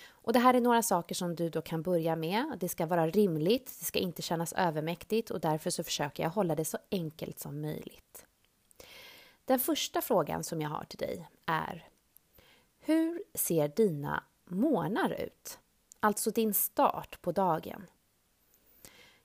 Och 0.07 0.33
det 0.33 0.39
här 0.39 0.53
är 0.53 0.61
några 0.61 0.83
saker 0.83 1.15
som 1.15 1.35
du 1.35 1.49
då 1.49 1.61
kan 1.61 1.81
börja 1.81 2.15
med. 2.15 2.57
Det 2.59 2.69
ska 2.69 2.85
vara 2.85 3.07
rimligt, 3.07 3.75
det 3.79 3.85
ska 3.85 3.99
inte 3.99 4.21
kännas 4.21 4.53
övermäktigt 4.53 5.31
och 5.31 5.39
därför 5.39 5.69
så 5.69 5.83
försöker 5.83 6.23
jag 6.23 6.29
hålla 6.29 6.55
det 6.55 6.65
så 6.65 6.77
enkelt 6.91 7.39
som 7.39 7.61
möjligt. 7.61 8.25
Den 9.45 9.59
första 9.59 10.01
frågan 10.01 10.43
som 10.43 10.61
jag 10.61 10.69
har 10.69 10.83
till 10.83 10.99
dig 10.99 11.27
är 11.45 11.87
Hur 12.79 13.23
ser 13.33 13.67
dina 13.67 14.23
månar 14.45 15.09
ut? 15.09 15.59
Alltså 15.99 16.31
din 16.31 16.53
start 16.53 17.21
på 17.21 17.31
dagen. 17.31 17.87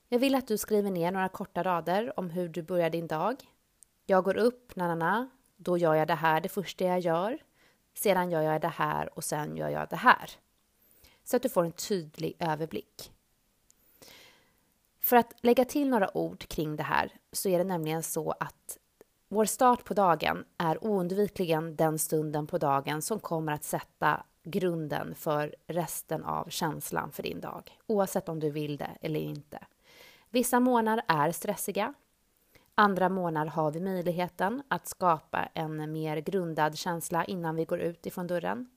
Jag 0.07 0.19
vill 0.19 0.35
att 0.35 0.47
du 0.47 0.57
skriver 0.57 0.91
ner 0.91 1.11
några 1.11 1.29
korta 1.29 1.63
rader 1.63 2.19
om 2.19 2.29
hur 2.29 2.49
du 2.49 2.61
börjar 2.61 2.89
din 2.89 3.07
dag. 3.07 3.35
Jag 4.05 4.23
går 4.23 4.37
upp, 4.37 4.75
na, 4.75 4.87
na, 4.87 4.95
na. 4.95 5.29
Då 5.55 5.77
gör 5.77 5.95
jag 5.95 6.07
det 6.07 6.15
här 6.15 6.41
det 6.41 6.49
första 6.49 6.85
jag 6.85 6.99
gör. 6.99 7.37
Sedan 7.93 8.31
gör 8.31 8.41
jag 8.41 8.61
det 8.61 8.67
här 8.67 9.17
och 9.17 9.23
sen 9.23 9.57
gör 9.57 9.69
jag 9.69 9.89
det 9.89 9.95
här. 9.95 10.29
Så 11.23 11.35
att 11.35 11.43
du 11.43 11.49
får 11.49 11.63
en 11.63 11.71
tydlig 11.71 12.35
överblick. 12.39 13.11
För 14.99 15.15
att 15.15 15.33
lägga 15.41 15.65
till 15.65 15.89
några 15.89 16.17
ord 16.17 16.47
kring 16.47 16.75
det 16.75 16.83
här 16.83 17.11
så 17.31 17.49
är 17.49 17.57
det 17.57 17.63
nämligen 17.63 18.03
så 18.03 18.31
att 18.31 18.77
vår 19.27 19.45
start 19.45 19.83
på 19.83 19.93
dagen 19.93 20.45
är 20.57 20.83
oundvikligen 20.83 21.75
den 21.75 21.99
stunden 21.99 22.47
på 22.47 22.57
dagen 22.57 23.01
som 23.01 23.19
kommer 23.19 23.51
att 23.51 23.63
sätta 23.63 24.23
grunden 24.43 25.15
för 25.15 25.55
resten 25.67 26.23
av 26.23 26.49
känslan 26.49 27.11
för 27.11 27.23
din 27.23 27.41
dag, 27.41 27.79
oavsett 27.87 28.29
om 28.29 28.39
du 28.39 28.49
vill 28.49 28.77
det 28.77 28.97
eller 29.01 29.19
inte. 29.19 29.59
Vissa 30.29 30.59
månader 30.59 31.03
är 31.07 31.31
stressiga. 31.31 31.93
Andra 32.75 33.09
månader 33.09 33.51
har 33.51 33.71
vi 33.71 33.79
möjligheten 33.79 34.63
att 34.67 34.87
skapa 34.87 35.49
en 35.53 35.91
mer 35.91 36.17
grundad 36.17 36.77
känsla 36.77 37.25
innan 37.25 37.55
vi 37.55 37.65
går 37.65 37.79
ut 37.79 38.05
ifrån 38.05 38.27
dörren. 38.27 38.69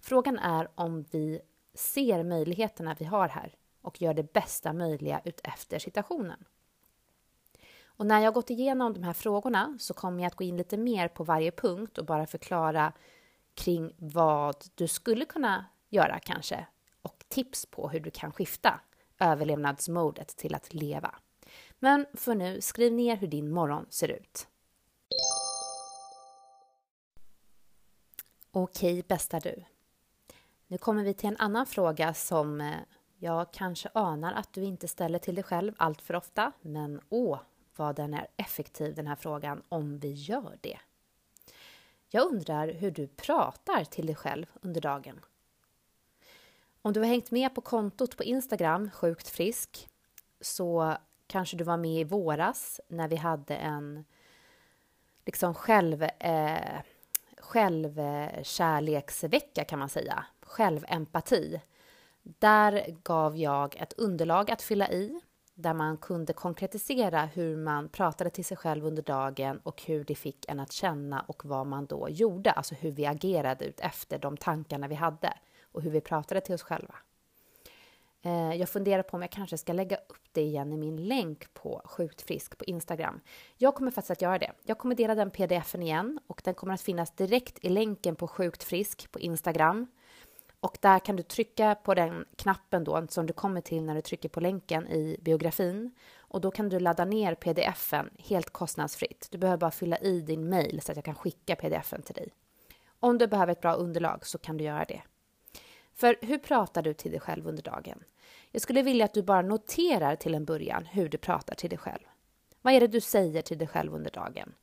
Frågan 0.00 0.38
är 0.38 0.68
om 0.74 1.04
vi 1.10 1.40
ser 1.74 2.22
möjligheterna 2.22 2.96
vi 2.98 3.04
har 3.04 3.28
här 3.28 3.54
och 3.82 4.02
gör 4.02 4.14
det 4.14 4.32
bästa 4.32 4.72
möjliga 4.72 5.20
utefter 5.24 5.78
situationen. 5.78 6.44
Och 7.96 8.06
när 8.06 8.20
jag 8.20 8.34
gått 8.34 8.50
igenom 8.50 8.92
de 8.94 9.02
här 9.02 9.12
frågorna 9.12 9.76
så 9.80 9.94
kommer 9.94 10.22
jag 10.22 10.26
att 10.26 10.36
gå 10.36 10.44
in 10.44 10.56
lite 10.56 10.76
mer 10.76 11.08
på 11.08 11.24
varje 11.24 11.50
punkt 11.50 11.98
och 11.98 12.06
bara 12.06 12.26
förklara 12.26 12.92
kring 13.54 13.94
vad 13.98 14.64
du 14.74 14.88
skulle 14.88 15.24
kunna 15.24 15.64
göra 15.88 16.18
kanske 16.18 16.66
och 17.02 17.24
tips 17.28 17.66
på 17.66 17.88
hur 17.88 18.00
du 18.00 18.10
kan 18.10 18.32
skifta 18.32 18.80
överlevnadsmodet 19.18 20.28
till 20.28 20.54
att 20.54 20.74
leva. 20.74 21.14
Men 21.78 22.06
för 22.14 22.34
nu, 22.34 22.60
skriv 22.60 22.92
ner 22.92 23.16
hur 23.16 23.28
din 23.28 23.50
morgon 23.50 23.86
ser 23.90 24.08
ut. 24.08 24.48
Okej, 28.50 29.04
bästa 29.08 29.40
du. 29.40 29.64
Nu 30.66 30.78
kommer 30.78 31.04
vi 31.04 31.14
till 31.14 31.28
en 31.28 31.36
annan 31.36 31.66
fråga 31.66 32.14
som 32.14 32.60
eh, 32.60 32.74
jag 33.18 33.52
kanske 33.52 33.88
anar 33.94 34.32
att 34.32 34.52
du 34.52 34.64
inte 34.64 34.88
ställer 34.88 35.18
till 35.18 35.34
dig 35.34 35.44
själv 35.44 35.72
allt 35.76 36.02
för 36.02 36.14
ofta, 36.16 36.52
men 36.62 37.00
åh, 37.08 37.40
vad 37.76 37.96
den 37.96 38.14
är 38.14 38.26
effektiv 38.36 38.94
den 38.94 39.06
här 39.06 39.16
frågan 39.16 39.62
om 39.68 39.98
vi 39.98 40.12
gör 40.12 40.58
det. 40.60 40.78
Jag 42.14 42.26
undrar 42.26 42.68
hur 42.68 42.90
du 42.90 43.06
pratar 43.06 43.84
till 43.84 44.06
dig 44.06 44.14
själv 44.14 44.46
under 44.62 44.80
dagen. 44.80 45.20
Om 46.82 46.92
du 46.92 47.00
har 47.00 47.06
hängt 47.06 47.30
med 47.30 47.54
på 47.54 47.60
kontot 47.60 48.16
på 48.16 48.24
Instagram, 48.24 48.90
Sjukt 48.90 49.28
frisk, 49.28 49.88
så 50.40 50.96
kanske 51.26 51.56
du 51.56 51.64
var 51.64 51.76
med 51.76 52.00
i 52.00 52.04
våras 52.04 52.80
när 52.88 53.08
vi 53.08 53.16
hade 53.16 53.56
en 53.56 54.04
liksom 55.26 55.54
själv, 55.54 56.02
eh, 56.02 56.80
självkärleksvecka 57.38 59.64
kan 59.64 59.78
man 59.78 59.88
säga, 59.88 60.24
självempati. 60.40 61.60
Där 62.22 62.96
gav 63.02 63.36
jag 63.36 63.76
ett 63.76 63.92
underlag 63.92 64.50
att 64.50 64.62
fylla 64.62 64.90
i 64.90 65.20
där 65.54 65.74
man 65.74 65.96
kunde 65.96 66.32
konkretisera 66.32 67.24
hur 67.24 67.56
man 67.56 67.88
pratade 67.88 68.30
till 68.30 68.44
sig 68.44 68.56
själv 68.56 68.86
under 68.86 69.02
dagen 69.02 69.60
och 69.62 69.82
hur 69.82 70.04
det 70.04 70.14
fick 70.14 70.48
en 70.48 70.60
att 70.60 70.72
känna 70.72 71.20
och 71.20 71.44
vad 71.44 71.66
man 71.66 71.86
då 71.86 72.08
gjorde, 72.08 72.50
alltså 72.50 72.74
hur 72.74 72.90
vi 72.90 73.06
agerade 73.06 73.64
ut 73.64 73.80
efter 73.80 74.18
de 74.18 74.36
tankarna 74.36 74.88
vi 74.88 74.94
hade 74.94 75.32
och 75.72 75.82
hur 75.82 75.90
vi 75.90 76.00
pratade 76.00 76.40
till 76.40 76.54
oss 76.54 76.62
själva. 76.62 76.94
Eh, 78.22 78.54
jag 78.54 78.68
funderar 78.68 79.02
på 79.02 79.16
om 79.16 79.22
jag 79.22 79.30
kanske 79.30 79.58
ska 79.58 79.72
lägga 79.72 79.96
upp 79.96 80.22
det 80.32 80.42
igen 80.42 80.72
i 80.72 80.76
min 80.76 80.96
länk 80.96 81.54
på 81.54 81.82
Sjukt 81.84 82.22
Frisk 82.22 82.58
på 82.58 82.64
Instagram. 82.64 83.20
Jag 83.56 83.74
kommer 83.74 83.90
faktiskt 83.90 84.10
att 84.10 84.22
göra 84.22 84.38
det. 84.38 84.52
Jag 84.62 84.78
kommer 84.78 84.94
dela 84.94 85.14
den 85.14 85.30
pdfen 85.30 85.82
igen 85.82 86.20
och 86.26 86.40
den 86.44 86.54
kommer 86.54 86.74
att 86.74 86.80
finnas 86.80 87.10
direkt 87.10 87.64
i 87.64 87.68
länken 87.68 88.16
på 88.16 88.28
Sjukt 88.28 88.64
Frisk 88.64 89.12
på 89.12 89.20
Instagram. 89.20 89.86
Och 90.64 90.78
där 90.80 90.98
kan 90.98 91.16
du 91.16 91.22
trycka 91.22 91.74
på 91.74 91.94
den 91.94 92.24
knappen 92.36 92.84
då 92.84 93.06
som 93.08 93.26
du 93.26 93.32
kommer 93.32 93.60
till 93.60 93.82
när 93.82 93.94
du 93.94 94.00
trycker 94.00 94.28
på 94.28 94.40
länken 94.40 94.88
i 94.88 95.16
biografin. 95.20 95.94
Och 96.16 96.40
då 96.40 96.50
kan 96.50 96.68
du 96.68 96.80
ladda 96.80 97.04
ner 97.04 97.34
pdfen 97.34 98.10
helt 98.18 98.50
kostnadsfritt. 98.50 99.28
Du 99.30 99.38
behöver 99.38 99.58
bara 99.58 99.70
fylla 99.70 99.98
i 99.98 100.20
din 100.20 100.48
mail 100.48 100.80
så 100.80 100.92
att 100.92 100.96
jag 100.96 101.04
kan 101.04 101.14
skicka 101.14 101.56
pdfen 101.56 102.02
till 102.02 102.14
dig. 102.14 102.34
Om 103.00 103.18
du 103.18 103.26
behöver 103.26 103.52
ett 103.52 103.60
bra 103.60 103.74
underlag 103.74 104.26
så 104.26 104.38
kan 104.38 104.56
du 104.56 104.64
göra 104.64 104.84
det. 104.84 105.02
För 105.94 106.16
hur 106.20 106.38
pratar 106.38 106.82
du 106.82 106.94
till 106.94 107.10
dig 107.10 107.20
själv 107.20 107.46
under 107.46 107.62
dagen? 107.62 108.04
Jag 108.50 108.62
skulle 108.62 108.82
vilja 108.82 109.04
att 109.04 109.14
du 109.14 109.22
bara 109.22 109.42
noterar 109.42 110.16
till 110.16 110.34
en 110.34 110.44
början 110.44 110.84
hur 110.84 111.08
du 111.08 111.18
pratar 111.18 111.54
till 111.54 111.70
dig 111.70 111.78
själv. 111.78 112.04
Vad 112.62 112.74
är 112.74 112.80
det 112.80 112.86
du 112.86 113.00
säger 113.00 113.42
till 113.42 113.58
dig 113.58 113.68
själv 113.68 113.94
under 113.94 114.10
dagen? 114.10 114.54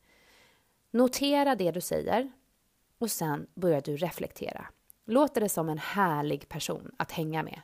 Notera 0.92 1.56
det 1.56 1.72
du 1.72 1.82
säger 1.82 2.32
och 2.98 3.12
sen 3.12 3.48
börjar 3.56 3.82
du 3.82 3.98
reflektera. 3.98 4.68
Låter 5.06 5.42
det 5.42 5.50
som 5.50 5.70
en 5.70 5.78
härlig 5.78 6.50
person 6.50 6.92
att 6.98 7.12
hänga 7.12 7.44
med 7.44 7.62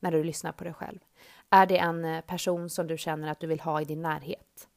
när 0.00 0.12
du 0.12 0.24
lyssnar 0.24 0.52
på 0.52 0.64
dig 0.64 0.72
själv? 0.72 0.98
Är 1.50 1.66
det 1.66 1.78
en 1.78 2.04
eh, 2.04 2.20
person 2.20 2.70
som 2.70 2.86
du 2.86 2.98
känner 2.98 3.28
att 3.28 3.40
du 3.40 3.46
vill 3.46 3.60
ha 3.60 3.80
i 3.80 3.84
din 3.84 4.02
närhet? 4.02 4.68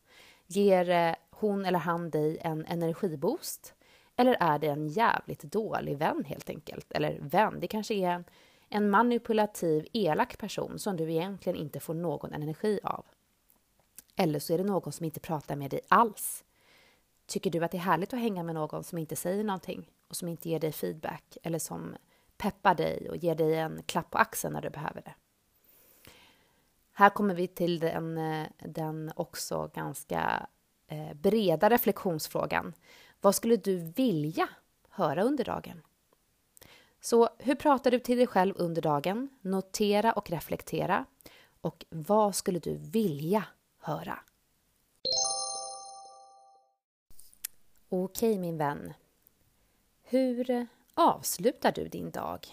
Ger 0.47 0.89
eh, 0.89 1.15
hon 1.29 1.65
eller 1.65 1.79
han 1.79 2.09
dig 2.09 2.37
en 2.41 2.65
energiboost? 2.65 3.73
Eller 4.15 4.37
är 4.39 4.59
det 4.59 4.67
en 4.67 4.87
jävligt 4.87 5.43
dålig 5.43 5.97
vän 5.97 6.23
helt 6.25 6.49
enkelt? 6.49 6.91
Eller 6.91 7.19
vän, 7.21 7.59
det 7.59 7.67
kanske 7.67 7.93
är 7.93 8.09
en, 8.09 8.23
en 8.69 8.89
manipulativ, 8.89 9.87
elak 9.93 10.37
person 10.37 10.79
som 10.79 10.97
du 10.97 11.11
egentligen 11.11 11.59
inte 11.59 11.79
får 11.79 11.93
någon 11.93 12.33
energi 12.33 12.79
av. 12.83 13.05
Eller 14.15 14.39
så 14.39 14.53
är 14.53 14.57
det 14.57 14.63
någon 14.63 14.91
som 14.91 15.05
inte 15.05 15.19
pratar 15.19 15.55
med 15.55 15.71
dig 15.71 15.79
alls. 15.87 16.43
Tycker 17.25 17.51
du 17.51 17.63
att 17.63 17.71
det 17.71 17.77
är 17.77 17.81
härligt 17.81 18.13
att 18.13 18.19
hänga 18.19 18.43
med 18.43 18.55
någon 18.55 18.83
som 18.83 18.97
inte 18.97 19.15
säger 19.15 19.43
någonting 19.43 19.87
och 20.09 20.15
som 20.15 20.27
inte 20.27 20.49
ger 20.49 20.59
dig 20.59 20.71
feedback 20.71 21.37
eller 21.43 21.59
som 21.59 21.95
peppar 22.37 22.75
dig 22.75 23.09
och 23.09 23.17
ger 23.17 23.35
dig 23.35 23.55
en 23.55 23.83
klapp 23.83 24.11
på 24.11 24.17
axeln 24.17 24.53
när 24.53 24.61
du 24.61 24.69
behöver 24.69 25.01
det? 25.01 25.13
Här 26.93 27.09
kommer 27.09 27.33
vi 27.33 27.47
till 27.47 27.79
den, 27.79 28.17
eh, 28.17 28.47
den 28.57 29.11
också 29.15 29.71
ganska 29.73 30.47
eh, 30.87 31.13
breda 31.13 31.69
reflektionsfrågan. 31.69 32.73
Vad 33.21 33.35
skulle 33.35 33.55
du 33.55 33.77
vilja 33.77 34.49
höra 34.89 35.23
under 35.23 35.43
dagen? 35.43 35.81
Så 37.01 37.29
hur 37.37 37.55
pratar 37.55 37.91
du 37.91 37.99
till 37.99 38.17
dig 38.17 38.27
själv 38.27 38.53
under 38.57 38.81
dagen? 38.81 39.29
Notera 39.41 40.13
och 40.13 40.29
reflektera. 40.29 41.05
Och 41.61 41.85
vad 41.89 42.35
skulle 42.35 42.59
du 42.59 42.77
vilja 42.77 43.43
höra? 43.79 44.19
Okej 47.89 48.37
min 48.37 48.57
vän. 48.57 48.93
Hur 50.11 50.67
avslutar 50.93 51.71
du 51.71 51.87
din 51.87 52.11
dag? 52.11 52.47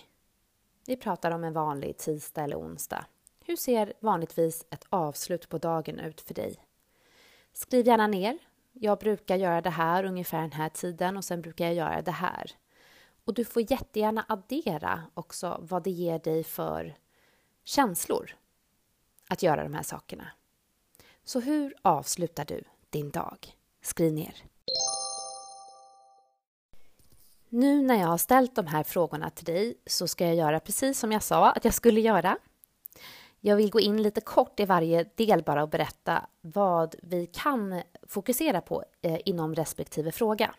Vi 0.86 0.96
pratar 0.96 1.30
om 1.30 1.44
en 1.44 1.52
vanlig 1.52 1.96
tisdag 1.96 2.44
eller 2.44 2.56
onsdag. 2.56 3.06
Hur 3.44 3.56
ser 3.56 3.92
vanligtvis 4.00 4.66
ett 4.70 4.84
avslut 4.90 5.48
på 5.48 5.58
dagen 5.58 6.00
ut 6.00 6.20
för 6.20 6.34
dig? 6.34 6.56
Skriv 7.52 7.86
gärna 7.86 8.06
ner. 8.06 8.38
Jag 8.72 8.98
brukar 8.98 9.36
göra 9.36 9.60
det 9.60 9.70
här 9.70 10.04
ungefär 10.04 10.40
den 10.40 10.52
här 10.52 10.68
tiden 10.68 11.16
och 11.16 11.25
sen 11.25 11.42
brukar 11.42 11.64
jag 11.64 11.75
göra 11.75 12.02
det 12.02 12.10
här. 12.10 12.50
Och 13.25 13.34
du 13.34 13.44
får 13.44 13.70
jättegärna 13.70 14.25
addera 14.28 15.02
också 15.14 15.58
vad 15.62 15.82
det 15.82 15.90
ger 15.90 16.18
dig 16.18 16.44
för 16.44 16.96
känslor 17.64 18.36
att 19.28 19.42
göra 19.42 19.62
de 19.62 19.75
här 19.75 19.82
sakerna. 19.82 20.28
Så 21.25 21.40
hur 21.40 21.75
avslutar 21.82 22.44
du 22.44 22.64
din 22.90 23.11
dag? 23.11 23.57
Skriv 23.81 24.12
ner. 24.12 24.44
Nu 27.48 27.82
när 27.82 28.00
jag 28.00 28.06
har 28.06 28.18
ställt 28.18 28.54
de 28.54 28.66
här 28.66 28.82
frågorna 28.82 29.30
till 29.30 29.44
dig 29.44 29.74
så 29.87 30.09
ska 30.09 30.26
jag 30.26 30.35
göra 30.35 30.61
precis 30.61 30.98
som 30.98 31.12
jag 31.12 31.22
sa 31.22 31.50
att 31.50 31.64
jag 31.64 31.74
skulle 31.74 32.00
göra. 32.00 32.38
Jag 33.40 33.56
vill 33.56 33.70
gå 33.70 33.80
in 33.80 34.02
lite 34.02 34.20
kort 34.20 34.61
i 34.61 34.64
varje 34.64 35.04
del 35.14 35.42
bara 35.42 35.62
och 35.62 35.68
berätta 35.68 36.26
vad 36.40 36.94
vi 37.02 37.26
kan 37.26 37.82
fokusera 38.06 38.61
på 38.61 38.85
eh, 39.02 39.18
inom 39.24 39.54
respektive 39.54 40.12
fråga. 40.12 40.54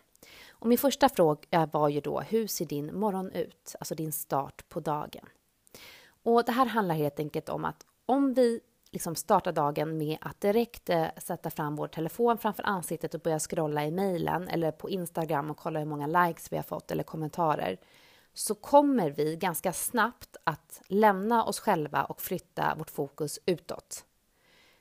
Och 0.50 0.68
min 0.68 0.78
första 0.78 1.10
fråga 1.10 1.42
eh, 1.52 1.70
var 1.72 1.90
ju 1.90 2.02
då, 2.02 2.20
hur 2.20 2.48
ser 2.48 2.66
din 2.66 3.00
morgon 3.00 3.32
ut? 3.32 3.76
Alltså 3.80 3.96
din 3.96 4.12
start 4.12 4.70
på 4.70 4.80
dagen. 4.80 5.26
Och 6.24 6.46
det 6.46 6.52
här 6.52 6.66
handlar 6.66 6.96
helt 6.96 7.20
enkelt 7.20 7.50
om 7.50 7.66
att 7.66 7.86
om 8.06 8.34
vi 8.34 8.60
liksom 8.98 9.16
starta 9.16 9.52
dagen 9.52 9.98
med 9.98 10.18
att 10.22 10.42
direkt 10.42 10.90
eh, 10.90 11.08
sätta 11.18 11.50
fram 11.50 11.76
vår 11.76 11.88
telefon 11.88 12.38
framför 12.38 12.64
ansiktet 12.64 13.14
och 13.14 13.22
börja 13.22 13.40
scrolla 13.40 13.86
i 13.86 13.92
mejlen 13.92 14.48
eller 14.48 14.72
på 14.72 14.90
Instagram 14.90 15.52
och 15.52 15.58
kolla 15.58 15.80
hur 15.80 15.86
många 15.86 16.08
likes 16.08 16.52
vi 16.52 16.56
har 16.56 16.64
fått 16.64 16.92
eller 16.92 17.04
kommentarer 17.04 17.78
så 18.34 18.56
kommer 18.56 19.10
vi 19.10 19.36
ganska 19.36 19.74
snabbt 19.74 20.38
att 20.44 20.82
lämna 20.88 21.44
oss 21.44 21.60
själva 21.60 22.04
och 22.04 22.22
flytta 22.22 22.76
vårt 22.78 22.90
fokus 22.90 23.40
utåt. 23.46 24.06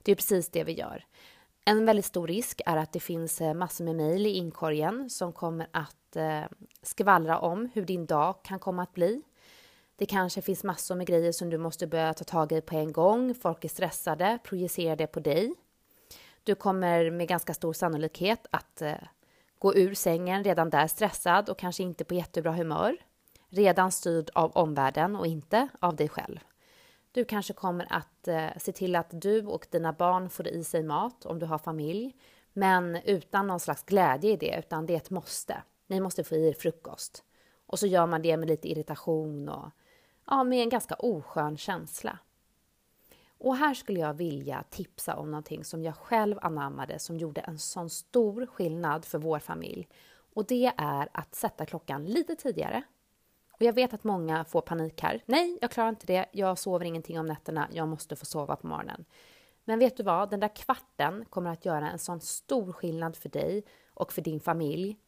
Det 0.02 0.12
är 0.12 0.16
precis 0.16 0.48
det 0.48 0.64
vi 0.64 0.72
gör. 0.72 1.04
En 1.64 1.86
väldigt 1.86 2.04
stor 2.04 2.26
risk 2.26 2.60
är 2.66 2.76
att 2.76 2.92
det 2.92 3.00
finns 3.00 3.40
eh, 3.40 3.54
massor 3.54 3.84
med 3.84 3.96
mejl 3.96 4.26
i 4.26 4.30
inkorgen 4.30 5.10
som 5.10 5.32
kommer 5.32 5.66
att 5.70 6.16
eh, 6.16 6.42
skvallra 6.82 7.38
om 7.38 7.70
hur 7.74 7.84
din 7.84 8.06
dag 8.06 8.44
kan 8.44 8.58
komma 8.58 8.82
att 8.82 8.94
bli. 8.94 9.22
Det 9.98 10.06
kanske 10.06 10.42
finns 10.42 10.64
massor 10.64 10.94
med 10.94 11.06
grejer 11.06 11.32
som 11.32 11.50
du 11.50 11.58
måste 11.58 11.86
börja 11.86 12.14
ta 12.14 12.24
tag 12.24 12.52
i 12.52 12.60
på 12.60 12.76
en 12.76 12.92
gång. 12.92 13.34
Folk 13.34 13.64
är 13.64 13.68
stressade, 13.68 14.38
projicerar 14.44 14.96
det 14.96 15.06
på 15.06 15.20
dig. 15.20 15.54
Du 16.44 16.54
kommer 16.54 17.10
med 17.10 17.28
ganska 17.28 17.54
stor 17.54 17.72
sannolikhet 17.72 18.46
att 18.50 18.82
eh, 18.82 18.94
gå 19.58 19.74
ur 19.74 19.94
sängen 19.94 20.44
redan 20.44 20.70
där 20.70 20.86
stressad 20.86 21.48
och 21.48 21.58
kanske 21.58 21.82
inte 21.82 22.04
på 22.04 22.14
jättebra 22.14 22.52
humör 22.52 22.96
redan 23.48 23.92
styrd 23.92 24.30
av 24.34 24.52
omvärlden 24.52 25.16
och 25.16 25.26
inte 25.26 25.68
av 25.80 25.96
dig 25.96 26.08
själv. 26.08 26.38
Du 27.12 27.24
kanske 27.24 27.52
kommer 27.52 27.86
att 27.90 28.28
eh, 28.28 28.48
se 28.56 28.72
till 28.72 28.96
att 28.96 29.08
du 29.10 29.46
och 29.46 29.66
dina 29.70 29.92
barn 29.92 30.30
får 30.30 30.48
i 30.48 30.64
sig 30.64 30.82
mat 30.82 31.26
om 31.26 31.38
du 31.38 31.46
har 31.46 31.58
familj, 31.58 32.16
men 32.52 32.96
utan 33.04 33.46
någon 33.46 33.60
slags 33.60 33.82
glädje 33.82 34.32
i 34.32 34.36
det, 34.36 34.58
utan 34.58 34.86
det 34.86 34.92
är 34.92 34.96
ett 34.96 35.10
måste. 35.10 35.62
Ni 35.86 36.00
måste 36.00 36.24
få 36.24 36.34
i 36.34 36.48
er 36.48 36.52
frukost. 36.52 37.24
Och 37.66 37.78
så 37.78 37.86
gör 37.86 38.06
man 38.06 38.22
det 38.22 38.36
med 38.36 38.48
lite 38.48 38.68
irritation 38.68 39.48
och 39.48 39.70
ja, 40.26 40.44
med 40.44 40.62
en 40.62 40.68
ganska 40.68 40.94
oskön 40.94 41.56
känsla. 41.56 42.18
Och 43.38 43.56
här 43.56 43.74
skulle 43.74 44.00
jag 44.00 44.14
vilja 44.14 44.64
tipsa 44.70 45.16
om 45.16 45.30
någonting 45.30 45.64
som 45.64 45.82
jag 45.82 45.96
själv 45.96 46.38
anammade 46.42 46.98
som 46.98 47.18
gjorde 47.18 47.40
en 47.40 47.58
sån 47.58 47.90
stor 47.90 48.46
skillnad 48.46 49.04
för 49.04 49.18
vår 49.18 49.38
familj. 49.38 49.88
Och 50.34 50.46
det 50.46 50.72
är 50.76 51.08
att 51.12 51.34
sätta 51.34 51.66
klockan 51.66 52.04
lite 52.04 52.36
tidigare 52.36 52.82
och 53.56 53.62
jag 53.62 53.72
vet 53.72 53.94
att 53.94 54.04
många 54.04 54.44
får 54.44 54.60
panik 54.60 55.02
här. 55.02 55.22
Nej, 55.26 55.58
jag 55.60 55.70
klarar 55.70 55.88
inte 55.88 56.06
det. 56.06 56.26
Jag 56.32 56.58
sover 56.58 56.84
ingenting 56.84 57.20
om 57.20 57.26
nätterna. 57.26 57.68
Jag 57.72 57.88
måste 57.88 58.16
få 58.16 58.24
sova 58.24 58.56
på 58.56 58.66
morgonen. 58.66 59.04
Men 59.64 59.78
vet 59.78 59.96
du 59.96 60.02
vad? 60.02 60.30
Den 60.30 60.40
där 60.40 60.56
kvarten 60.56 61.24
kommer 61.24 61.50
att 61.50 61.64
göra 61.64 61.90
en 61.90 61.98
sån 61.98 62.20
stor 62.20 62.72
skillnad 62.72 63.16
för 63.16 63.28
dig 63.28 63.64
och 63.94 64.12
för 64.12 64.22
din 64.22 64.40
familj 64.40 64.98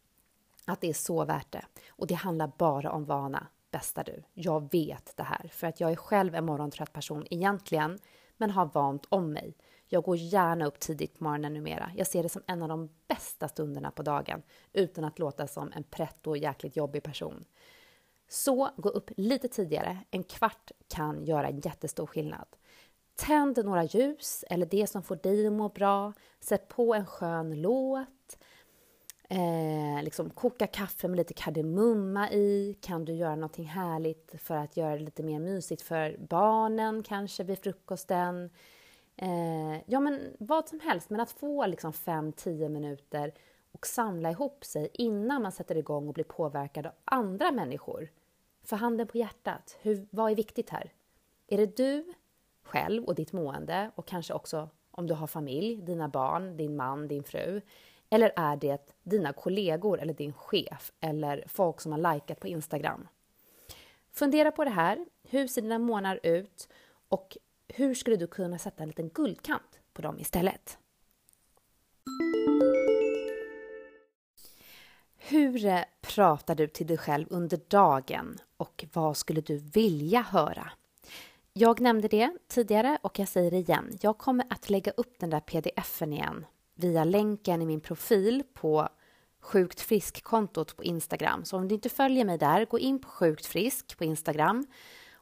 att 0.65 0.81
det 0.81 0.89
är 0.89 0.95
så 0.95 1.25
värt 1.25 1.53
det. 1.53 1.65
Och 1.89 2.07
det 2.07 2.15
handlar 2.15 2.53
bara 2.59 2.91
om 2.91 3.05
vana, 3.05 3.47
bästa 3.71 4.03
du. 4.03 4.23
Jag 4.35 4.73
vet 4.73 5.17
det 5.17 5.23
här 5.23 5.51
för 5.53 5.67
att 5.67 5.81
jag 5.81 5.93
är 5.93 5.97
själv 5.97 6.35
en 6.35 6.45
morgontrött 6.45 6.93
person 6.93 7.27
egentligen, 7.31 7.99
men 8.37 8.51
har 8.51 8.67
vant 8.67 9.07
om 9.09 9.33
mig. 9.33 9.57
Jag 9.87 10.03
går 10.03 10.17
gärna 10.17 10.67
upp 10.67 10.81
tidigt 10.81 11.19
på 11.19 11.25
morgonen 11.25 11.55
numera. 11.55 11.91
Jag 11.97 12.07
ser 12.07 12.23
det 12.23 12.29
som 12.29 12.43
en 12.47 12.63
av 12.63 12.69
de 12.69 12.91
bästa 13.09 13.49
stunderna 13.49 13.91
på 13.91 14.03
dagen 14.03 14.43
utan 14.73 15.05
att 15.05 15.19
låta 15.19 15.47
som 15.47 15.73
en 15.73 15.85
pretto 15.85 16.31
och 16.31 16.39
jäkligt 16.39 16.77
jobbig 16.77 17.03
person. 17.03 17.45
Så 18.29 18.71
gå 18.77 18.89
upp 18.89 19.11
lite 19.17 19.49
tidigare. 19.49 19.99
En 20.11 20.25
kvart 20.25 20.71
kan 20.89 21.25
göra 21.25 21.49
en 21.49 21.61
jättestor 21.61 22.07
skillnad. 22.07 22.47
Tänd 23.17 23.65
några 23.65 23.85
ljus 23.85 24.45
eller 24.51 24.67
det 24.67 24.87
som 24.87 25.03
får 25.03 25.17
dig 25.17 25.47
att 25.47 25.53
må 25.53 25.69
bra. 25.69 26.13
Sätt 26.41 26.69
på 26.69 26.95
en 26.95 27.07
skön 27.07 27.63
låt. 27.63 28.07
Eh, 29.31 30.03
liksom 30.03 30.31
koka 30.31 30.67
kaffe 30.67 31.09
med 31.09 31.17
lite 31.17 31.35
kardemumma 31.35 32.31
i. 32.31 32.77
Kan 32.81 33.05
du 33.05 33.13
göra 33.13 33.35
någonting 33.35 33.67
härligt 33.67 34.35
för 34.43 34.57
att 34.57 34.77
göra 34.77 34.93
det 34.93 35.05
lite 35.05 35.23
mer 35.23 35.39
mysigt 35.39 35.83
för 35.83 36.17
barnen 36.19 37.03
kanske 37.03 37.45
vid 37.45 37.59
frukosten. 37.59 38.51
Eh, 39.17 39.77
ja, 39.87 40.01
men 40.01 40.37
vad 40.39 40.69
som 40.69 40.81
helst. 40.81 41.11
Men 41.11 41.21
att 41.21 41.31
få 41.31 41.67
liksom 41.67 41.93
5-10 41.93 42.69
minuter 42.69 43.35
och 43.73 43.87
samla 43.87 44.31
ihop 44.31 44.65
sig 44.65 44.89
innan 44.93 45.43
man 45.43 45.53
sätter 45.53 45.77
igång 45.77 46.09
och 46.09 46.15
blir 46.15 46.25
påverkad 46.25 46.87
av 46.87 46.93
andra 47.05 47.53
människor. 47.53 48.09
För 48.63 48.77
handen 48.77 49.07
på 49.07 49.19
hjärtat, 49.19 49.79
hur, 49.83 50.07
vad 50.11 50.31
är 50.31 50.37
viktigt 50.37 50.71
här? 50.71 50.93
Är 51.47 51.57
det 51.57 51.77
du 51.77 52.15
själv 52.63 53.05
och 53.05 53.15
ditt 53.15 53.33
mående 53.33 53.91
och 53.95 54.07
kanske 54.07 54.35
också 54.35 54.69
om 54.91 55.07
du 55.07 55.15
har 55.15 55.27
familj, 55.27 55.83
dina 55.83 56.09
barn, 56.09 56.57
din 56.57 56.77
man, 56.77 57.09
din 57.09 57.25
fru? 57.25 57.61
Eller 58.11 58.33
är 58.37 58.57
det 58.57 58.95
dina 59.03 59.33
kollegor 59.33 60.01
eller 60.01 60.15
din 60.15 60.33
chef 60.33 60.93
eller 61.01 61.45
folk 61.47 61.81
som 61.81 61.93
har 61.93 62.15
likat 62.15 62.41
på 62.41 62.49
Instagram? 62.49 63.09
Fundera 64.13 64.51
på 64.51 64.65
det 64.65 64.71
här. 64.71 65.07
Hur 65.23 65.47
ser 65.47 65.63
dina 65.63 65.79
månader 65.79 66.21
ut? 66.23 66.69
Och 67.09 67.37
hur 67.69 67.95
skulle 67.95 68.17
du 68.17 68.27
kunna 68.27 68.59
sätta 68.59 68.83
en 68.83 68.89
liten 68.89 69.09
guldkant 69.09 69.81
på 69.93 70.03
dem 70.03 70.19
istället? 70.19 70.79
Hur 75.17 75.85
pratar 76.01 76.55
du 76.55 76.67
till 76.67 76.87
dig 76.87 76.99
själv 76.99 77.27
under 77.31 77.61
dagen 77.69 78.39
och 78.57 78.85
vad 78.93 79.17
skulle 79.17 79.41
du 79.41 79.57
vilja 79.57 80.23
höra? 80.23 80.71
Jag 81.53 81.81
nämnde 81.81 82.09
det 82.09 82.31
tidigare 82.47 82.99
och 83.03 83.19
jag 83.19 83.29
säger 83.29 83.51
det 83.51 83.57
igen. 83.57 83.99
Jag 84.01 84.19
kommer 84.19 84.47
att 84.51 84.71
lägga 84.71 84.93
upp 84.97 85.19
den 85.19 85.31
där 85.31 85.41
pdf-en 85.41 86.13
igen 86.13 86.47
via 86.79 87.05
länken 87.05 87.63
i 87.63 87.67
min 87.67 87.81
profil 87.81 88.43
på 88.55 88.89
Sjukt 89.41 89.81
frisk-kontot 89.81 90.77
på 90.77 90.85
Instagram. 90.85 91.45
Så 91.45 91.57
om 91.57 91.69
du 91.69 91.75
inte 91.75 91.89
följer 91.89 92.25
mig 92.25 92.39
där, 92.39 92.65
gå 92.65 92.79
in 92.79 92.99
på 92.99 93.09
Sjukt 93.09 93.47
frisk 93.47 93.99
på 93.99 94.05
Instagram 94.05 94.67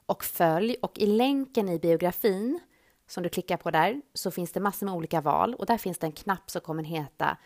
och 0.07 0.25
följ. 0.25 0.77
Och 0.83 0.99
i 0.99 1.07
länken 1.07 1.69
i 1.69 1.79
biografin 1.79 2.61
som 3.07 3.23
du 3.23 3.29
klickar 3.29 3.57
på 3.57 3.71
där 3.71 4.01
så 4.15 4.31
finns 4.31 4.53
det 4.53 4.61
massor 4.61 4.87
med 4.87 4.95
olika 4.95 5.21
val 5.21 5.55
och 5.55 5.67
där 5.67 5.79
finns 5.79 5.99
det 5.99 6.07
en 6.07 6.13
knapp 6.13 6.51
som 6.51 6.61
kommer 6.61 6.83
heta 6.83 7.37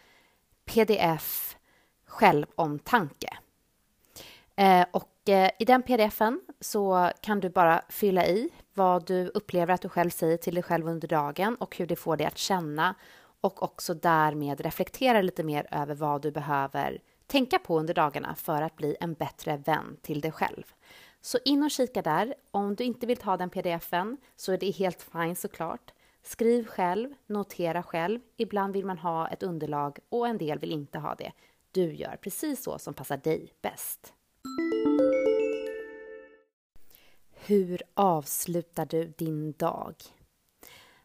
pdf 0.64 1.56
självomtanke. 2.06 3.38
Eh, 4.56 4.86
och 4.90 5.28
eh, 5.28 5.50
i 5.58 5.64
den 5.64 5.82
pdfen 5.82 6.40
så 6.60 7.10
kan 7.20 7.40
du 7.40 7.50
bara 7.50 7.82
fylla 7.88 8.26
i 8.26 8.50
vad 8.74 9.06
du 9.06 9.28
upplever 9.28 9.74
att 9.74 9.82
du 9.82 9.88
själv 9.88 10.10
säger 10.10 10.36
till 10.36 10.54
dig 10.54 10.62
själv 10.62 10.88
under 10.88 11.08
dagen 11.08 11.56
och 11.56 11.76
hur 11.76 11.86
det 11.86 11.96
får 11.96 12.16
dig 12.16 12.26
att 12.26 12.38
känna 12.38 12.94
och 13.40 13.62
också 13.62 13.94
därmed 13.94 14.60
reflektera 14.60 15.22
lite 15.22 15.42
mer 15.42 15.66
över 15.70 15.94
vad 15.94 16.22
du 16.22 16.30
behöver 16.30 17.02
tänka 17.26 17.58
på 17.58 17.78
under 17.78 17.94
dagarna 17.94 18.34
för 18.34 18.62
att 18.62 18.76
bli 18.76 18.96
en 19.00 19.14
bättre 19.14 19.56
vän 19.56 19.96
till 20.02 20.20
dig 20.20 20.32
själv. 20.32 20.64
Så 21.20 21.38
in 21.44 21.62
och 21.62 21.70
kika 21.70 22.02
där. 22.02 22.34
Om 22.50 22.74
du 22.74 22.84
inte 22.84 23.06
vill 23.06 23.16
ta 23.16 23.36
den 23.36 23.50
pdfen 23.50 24.16
så 24.36 24.52
är 24.52 24.58
det 24.58 24.70
helt 24.70 25.02
fine 25.02 25.36
såklart. 25.36 25.92
Skriv 26.22 26.66
själv, 26.66 27.14
notera 27.26 27.82
själv. 27.82 28.20
Ibland 28.36 28.72
vill 28.72 28.86
man 28.86 28.98
ha 28.98 29.28
ett 29.28 29.42
underlag 29.42 29.98
och 30.08 30.28
en 30.28 30.38
del 30.38 30.58
vill 30.58 30.72
inte 30.72 30.98
ha 30.98 31.14
det. 31.14 31.32
Du 31.72 31.94
gör 31.94 32.16
precis 32.16 32.62
så 32.62 32.78
som 32.78 32.94
passar 32.94 33.16
dig 33.16 33.52
bäst. 33.62 34.12
Hur 37.34 37.82
avslutar 37.94 38.86
du 38.86 39.04
din 39.04 39.52
dag? 39.52 39.94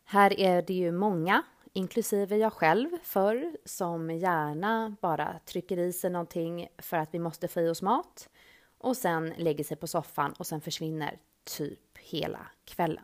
Här 0.04 0.40
är 0.40 0.62
det 0.62 0.74
ju 0.74 0.92
många, 0.92 1.44
inklusive 1.76 2.38
jag 2.38 2.54
själv 2.54 2.90
förr, 3.04 3.58
som 3.66 4.12
gärna 4.12 4.96
bara 5.02 5.40
trycker 5.46 5.78
i 5.78 5.94
sig 5.94 6.10
någonting 6.10 6.68
för 6.78 6.98
att 6.98 7.14
vi 7.14 7.20
måste 7.20 7.48
få 7.48 7.62
i 7.62 7.70
oss 7.70 7.82
mat 7.82 8.30
och 8.78 8.98
sen 8.98 9.34
lägger 9.38 9.64
sig 9.64 9.78
på 9.78 9.88
soffan 9.88 10.34
och 10.34 10.48
sen 10.48 10.62
försvinner 10.62 11.20
typ 11.44 11.98
hela 11.98 12.48
kvällen. 12.66 13.04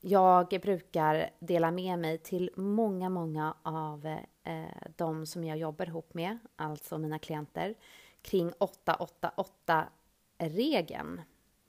Jag 0.00 0.48
brukar 0.48 1.30
dela 1.38 1.70
med 1.70 1.98
mig 1.98 2.18
till 2.18 2.50
många, 2.56 3.08
många 3.08 3.54
av 3.62 4.06
eh, 4.42 4.64
de 4.96 5.26
som 5.26 5.44
jag 5.44 5.58
jobbar 5.58 5.86
ihop 5.86 6.14
med, 6.14 6.38
alltså 6.56 6.98
mina 6.98 7.18
klienter, 7.18 7.74
kring 8.22 8.50
888-regeln. 8.50 11.22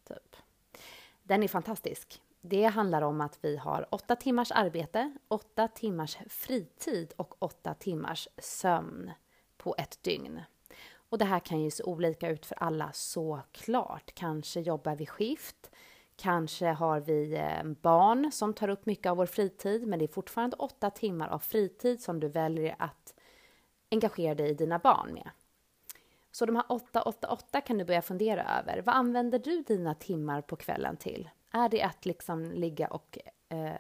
Typ. 0.08 0.36
Den 1.24 1.44
är 1.44 1.48
fantastisk. 1.48 2.22
Det 2.42 2.66
handlar 2.66 3.02
om 3.02 3.22
att 3.22 3.40
vi 3.42 3.58
har 3.58 3.88
åtta 3.90 4.16
timmars 4.16 4.52
arbete, 4.52 5.14
åtta 5.28 5.68
timmars 5.68 6.18
fritid 6.28 7.14
och 7.18 7.36
åtta 7.40 7.74
timmars 7.74 8.28
sömn 8.38 9.12
på 9.58 9.76
ett 9.78 10.04
dygn. 10.04 10.42
Och 10.94 11.18
det 11.18 11.26
här 11.26 11.40
kan 11.40 11.62
ju 11.62 11.72
se 11.72 11.84
olika 11.84 12.30
ut 12.30 12.46
för 12.46 12.56
alla 12.56 12.92
såklart. 12.94 14.12
Kanske 14.14 14.60
jobbar 14.60 14.96
vi 14.96 15.06
skift, 15.06 15.72
kanske 16.16 16.68
har 16.68 17.00
vi 17.00 17.34
eh, 17.34 17.64
barn 17.64 18.32
som 18.32 18.54
tar 18.54 18.70
upp 18.70 18.86
mycket 18.86 19.10
av 19.10 19.18
vår 19.18 19.26
fritid, 19.26 19.88
men 19.88 20.00
det 20.00 20.06
är 20.06 20.14
fortfarande 20.14 20.56
åtta 20.58 20.90
timmar 20.90 21.28
av 21.28 21.40
fritid 21.40 22.02
som 22.02 22.20
du 22.20 22.28
väljer 22.28 22.76
att 22.80 23.14
engagera 23.92 24.36
dig 24.36 24.50
i 24.50 24.54
dina 24.54 24.80
barn 24.80 25.14
med. 25.14 25.30
Så 26.32 26.46
de 26.46 26.56
här 26.56 26.66
8-8-8 26.66 27.62
kan 27.62 27.78
du 27.78 27.86
börja 27.86 28.02
fundera 28.02 28.60
över. 28.60 28.82
Vad 28.86 28.96
använder 28.96 29.40
du 29.40 29.62
dina 29.62 29.96
timmar 29.96 30.42
på 30.42 30.56
kvällen 30.56 30.98
till? 30.98 31.30
Är 31.52 31.70
det 31.70 31.82
att 31.82 32.06
liksom 32.06 32.52
ligga 32.52 32.88
och 32.88 33.18
eh, 33.50 33.72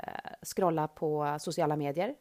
scrolla 0.41 0.87
på 0.87 1.37
sociala 1.39 1.75
medier? 1.75 2.15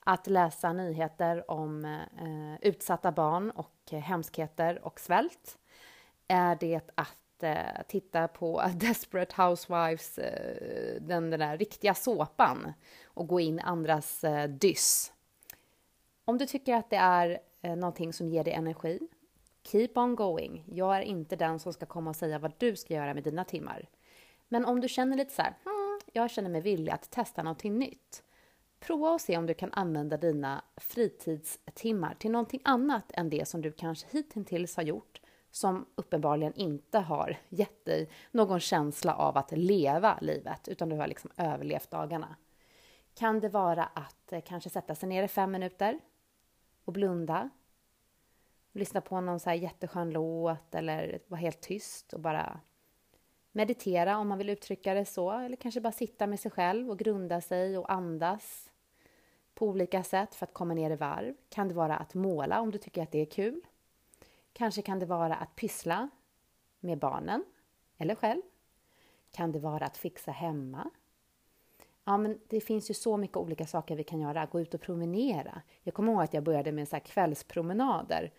Att 0.00 0.26
läsa 0.26 0.72
nyheter 0.72 1.50
om 1.50 1.84
eh, 1.84 2.68
utsatta 2.68 3.12
barn 3.12 3.50
och 3.50 3.90
hemskheter 3.90 4.84
och 4.84 5.00
svält? 5.00 5.58
Är 6.28 6.56
det 6.60 6.90
att 6.94 7.42
eh, 7.42 7.82
titta 7.88 8.28
på 8.28 8.62
Desperate 8.74 9.42
Housewives, 9.42 10.18
eh, 10.18 11.02
den, 11.02 11.30
den 11.30 11.40
där 11.40 11.58
riktiga 11.58 11.94
såpan 11.94 12.72
och 13.04 13.28
gå 13.28 13.40
in 13.40 13.60
andras 13.60 14.24
eh, 14.24 14.48
dyss? 14.48 15.12
Om 16.24 16.38
du 16.38 16.46
tycker 16.46 16.74
att 16.74 16.90
det 16.90 16.96
är 16.96 17.38
eh, 17.62 17.76
någonting 17.76 18.12
som 18.12 18.28
ger 18.28 18.44
dig 18.44 18.52
energi, 18.52 19.00
keep 19.62 19.90
on 19.94 20.16
going. 20.16 20.64
Jag 20.66 20.96
är 20.96 21.00
inte 21.00 21.36
den 21.36 21.58
som 21.58 21.72
ska 21.72 21.86
komma 21.86 22.10
och 22.10 22.16
säga 22.16 22.38
vad 22.38 22.52
du 22.58 22.76
ska 22.76 22.94
göra 22.94 23.14
med 23.14 23.22
dina 23.24 23.44
timmar. 23.44 23.88
Men 24.48 24.64
om 24.64 24.80
du 24.80 24.88
känner 24.88 25.16
lite 25.16 25.34
så 25.34 25.42
här, 25.42 25.54
hmm, 25.64 26.00
jag 26.12 26.30
känner 26.30 26.50
mig 26.50 26.60
villig 26.60 26.92
att 26.92 27.10
testa 27.10 27.42
någonting 27.42 27.78
nytt. 27.78 28.22
Prova 28.80 29.10
och 29.10 29.20
se 29.20 29.36
om 29.38 29.46
du 29.46 29.54
kan 29.54 29.72
använda 29.72 30.16
dina 30.16 30.64
fritidstimmar 30.76 32.14
till 32.14 32.30
någonting 32.30 32.60
annat 32.64 33.12
än 33.14 33.30
det 33.30 33.48
som 33.48 33.62
du 33.62 33.72
kanske 33.72 34.06
hittills 34.10 34.76
har 34.76 34.82
gjort 34.82 35.20
som 35.56 35.86
uppenbarligen 35.94 36.54
inte 36.54 36.98
har 36.98 37.36
gett 37.48 37.84
dig 37.84 38.10
någon 38.30 38.60
känsla 38.60 39.14
av 39.14 39.36
att 39.36 39.52
leva 39.52 40.18
livet, 40.20 40.68
utan 40.68 40.88
du 40.88 40.96
har 40.96 41.06
liksom 41.06 41.30
överlevt 41.36 41.90
dagarna. 41.90 42.36
Kan 43.14 43.40
det 43.40 43.48
vara 43.48 43.84
att 43.84 44.32
eh, 44.32 44.40
kanske 44.40 44.70
sätta 44.70 44.94
sig 44.94 45.08
ner 45.08 45.22
i 45.22 45.28
fem 45.28 45.50
minuter 45.50 46.00
och 46.84 46.92
blunda 46.92 47.50
lyssna 48.72 49.00
på 49.00 49.20
någon 49.20 49.40
så 49.40 49.50
här 49.50 49.56
jätteskön 49.56 50.10
låt 50.10 50.74
eller 50.74 51.20
vara 51.26 51.40
helt 51.40 51.60
tyst 51.60 52.12
och 52.12 52.20
bara 52.20 52.60
meditera 53.56 54.18
om 54.18 54.28
man 54.28 54.38
vill 54.38 54.50
uttrycka 54.50 54.94
det 54.94 55.04
så. 55.04 55.32
Eller 55.32 55.56
kanske 55.56 55.80
bara 55.80 55.92
sitta 55.92 56.26
med 56.26 56.40
sig 56.40 56.50
själv 56.50 56.90
och 56.90 56.98
grunda 56.98 57.40
sig 57.40 57.78
och 57.78 57.92
andas 57.92 58.72
på 59.54 59.66
olika 59.66 60.02
sätt 60.02 60.34
för 60.34 60.46
att 60.46 60.54
komma 60.54 60.74
ner 60.74 60.90
i 60.90 60.96
varv. 60.96 61.34
Kan 61.48 61.68
det 61.68 61.74
vara 61.74 61.96
att 61.96 62.14
måla 62.14 62.60
om 62.60 62.70
du 62.70 62.78
tycker 62.78 63.02
att 63.02 63.12
det 63.12 63.18
är 63.18 63.26
kul. 63.26 63.60
Kanske 64.52 64.82
kan 64.82 64.98
det 64.98 65.06
vara 65.06 65.34
att 65.34 65.56
pyssla 65.56 66.08
med 66.80 66.98
barnen 66.98 67.44
eller 67.98 68.14
själv. 68.14 68.42
Kan 69.30 69.52
det 69.52 69.58
vara 69.58 69.86
att 69.86 69.96
fixa 69.96 70.30
hemma? 70.30 70.90
Ja, 72.04 72.16
men 72.16 72.40
det 72.48 72.60
finns 72.60 72.90
ju 72.90 72.94
så 72.94 73.16
mycket 73.16 73.36
olika 73.36 73.66
saker 73.66 73.96
vi 73.96 74.04
kan 74.04 74.20
göra. 74.20 74.46
Gå 74.46 74.60
ut 74.60 74.74
och 74.74 74.80
promenera. 74.80 75.62
Jag 75.82 75.94
kommer 75.94 76.12
ihåg 76.12 76.22
att 76.22 76.34
jag 76.34 76.44
började 76.44 76.72
med 76.72 76.88
så 76.88 77.00
kvällspromenader 77.00 78.32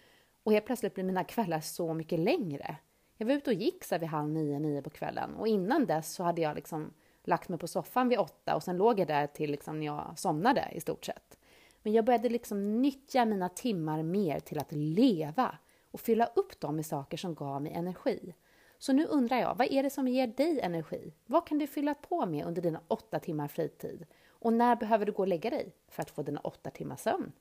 och 0.43 0.51
helt 0.51 0.65
plötsligt 0.65 0.93
blir 0.93 1.03
mina 1.03 1.23
kvällar 1.23 1.60
så 1.60 1.93
mycket 1.93 2.19
längre. 2.19 2.77
Jag 3.17 3.27
var 3.27 3.34
ute 3.34 3.49
och 3.49 3.53
gick 3.53 3.84
så 3.84 3.97
vid 3.97 4.10
halv 4.10 4.30
nio, 4.30 4.60
nio 4.60 4.82
på 4.82 4.89
kvällen 4.89 5.36
och 5.36 5.47
innan 5.47 5.86
dess 5.86 6.13
så 6.13 6.23
hade 6.23 6.41
jag 6.41 6.56
liksom 6.56 6.93
lagt 7.23 7.49
mig 7.49 7.60
på 7.60 7.67
soffan 7.67 8.10
vid 8.10 8.19
åtta 8.19 8.56
och 8.56 8.63
sen 8.63 8.77
låg 8.77 8.99
jag 8.99 9.08
där 9.08 9.27
till 9.27 9.51
liksom 9.51 9.80
när 9.80 9.86
jag 9.86 10.13
somnade 10.15 10.69
i 10.71 10.82
stort 10.82 11.06
sett. 11.06 11.38
Men 11.84 11.93
jag 11.93 12.06
började 12.06 12.30
liksom 12.30 12.82
nyttja 12.82 13.25
mina 13.25 13.49
timmar 13.49 14.03
mer 14.03 14.39
till 14.39 14.60
att 14.60 14.71
leva 14.71 15.58
och 15.91 15.99
fylla 15.99 16.25
upp 16.25 16.60
dem 16.60 16.75
med 16.75 16.86
saker 16.86 17.17
som 17.17 17.36
gav 17.36 17.62
mig 17.62 17.71
energi. 17.71 18.34
Så 18.77 18.93
nu 18.93 19.06
undrar 19.06 19.38
jag, 19.38 19.56
vad 19.56 19.71
är 19.71 19.84
det 19.84 19.89
som 19.89 20.08
ger 20.08 20.27
dig 20.27 20.60
energi? 20.60 21.13
Vad 21.25 21.47
kan 21.47 21.58
du 21.60 21.67
fylla 21.67 21.93
på 21.93 22.25
med 22.25 22.45
under 22.45 22.62
dina 22.62 22.82
åtta 22.88 23.19
timmar 23.19 23.47
fritid? 23.47 24.06
Och 24.30 24.53
när 24.53 24.75
behöver 24.75 25.06
du 25.06 25.12
gå 25.12 25.21
och 25.21 25.27
lägga 25.27 25.49
dig 25.49 25.75
för 25.88 26.01
att 26.01 26.12
få 26.12 26.23
dina 26.23 26.39
åtta 26.39 26.69
timmar 26.69 26.95
sömn? 26.95 27.32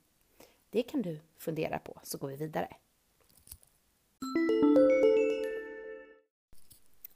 Det 0.71 0.83
kan 0.83 1.03
du 1.03 1.19
fundera 1.37 1.79
på, 1.79 2.01
så 2.03 2.19
går 2.19 2.29
vi 2.29 2.37
vidare. 2.37 2.69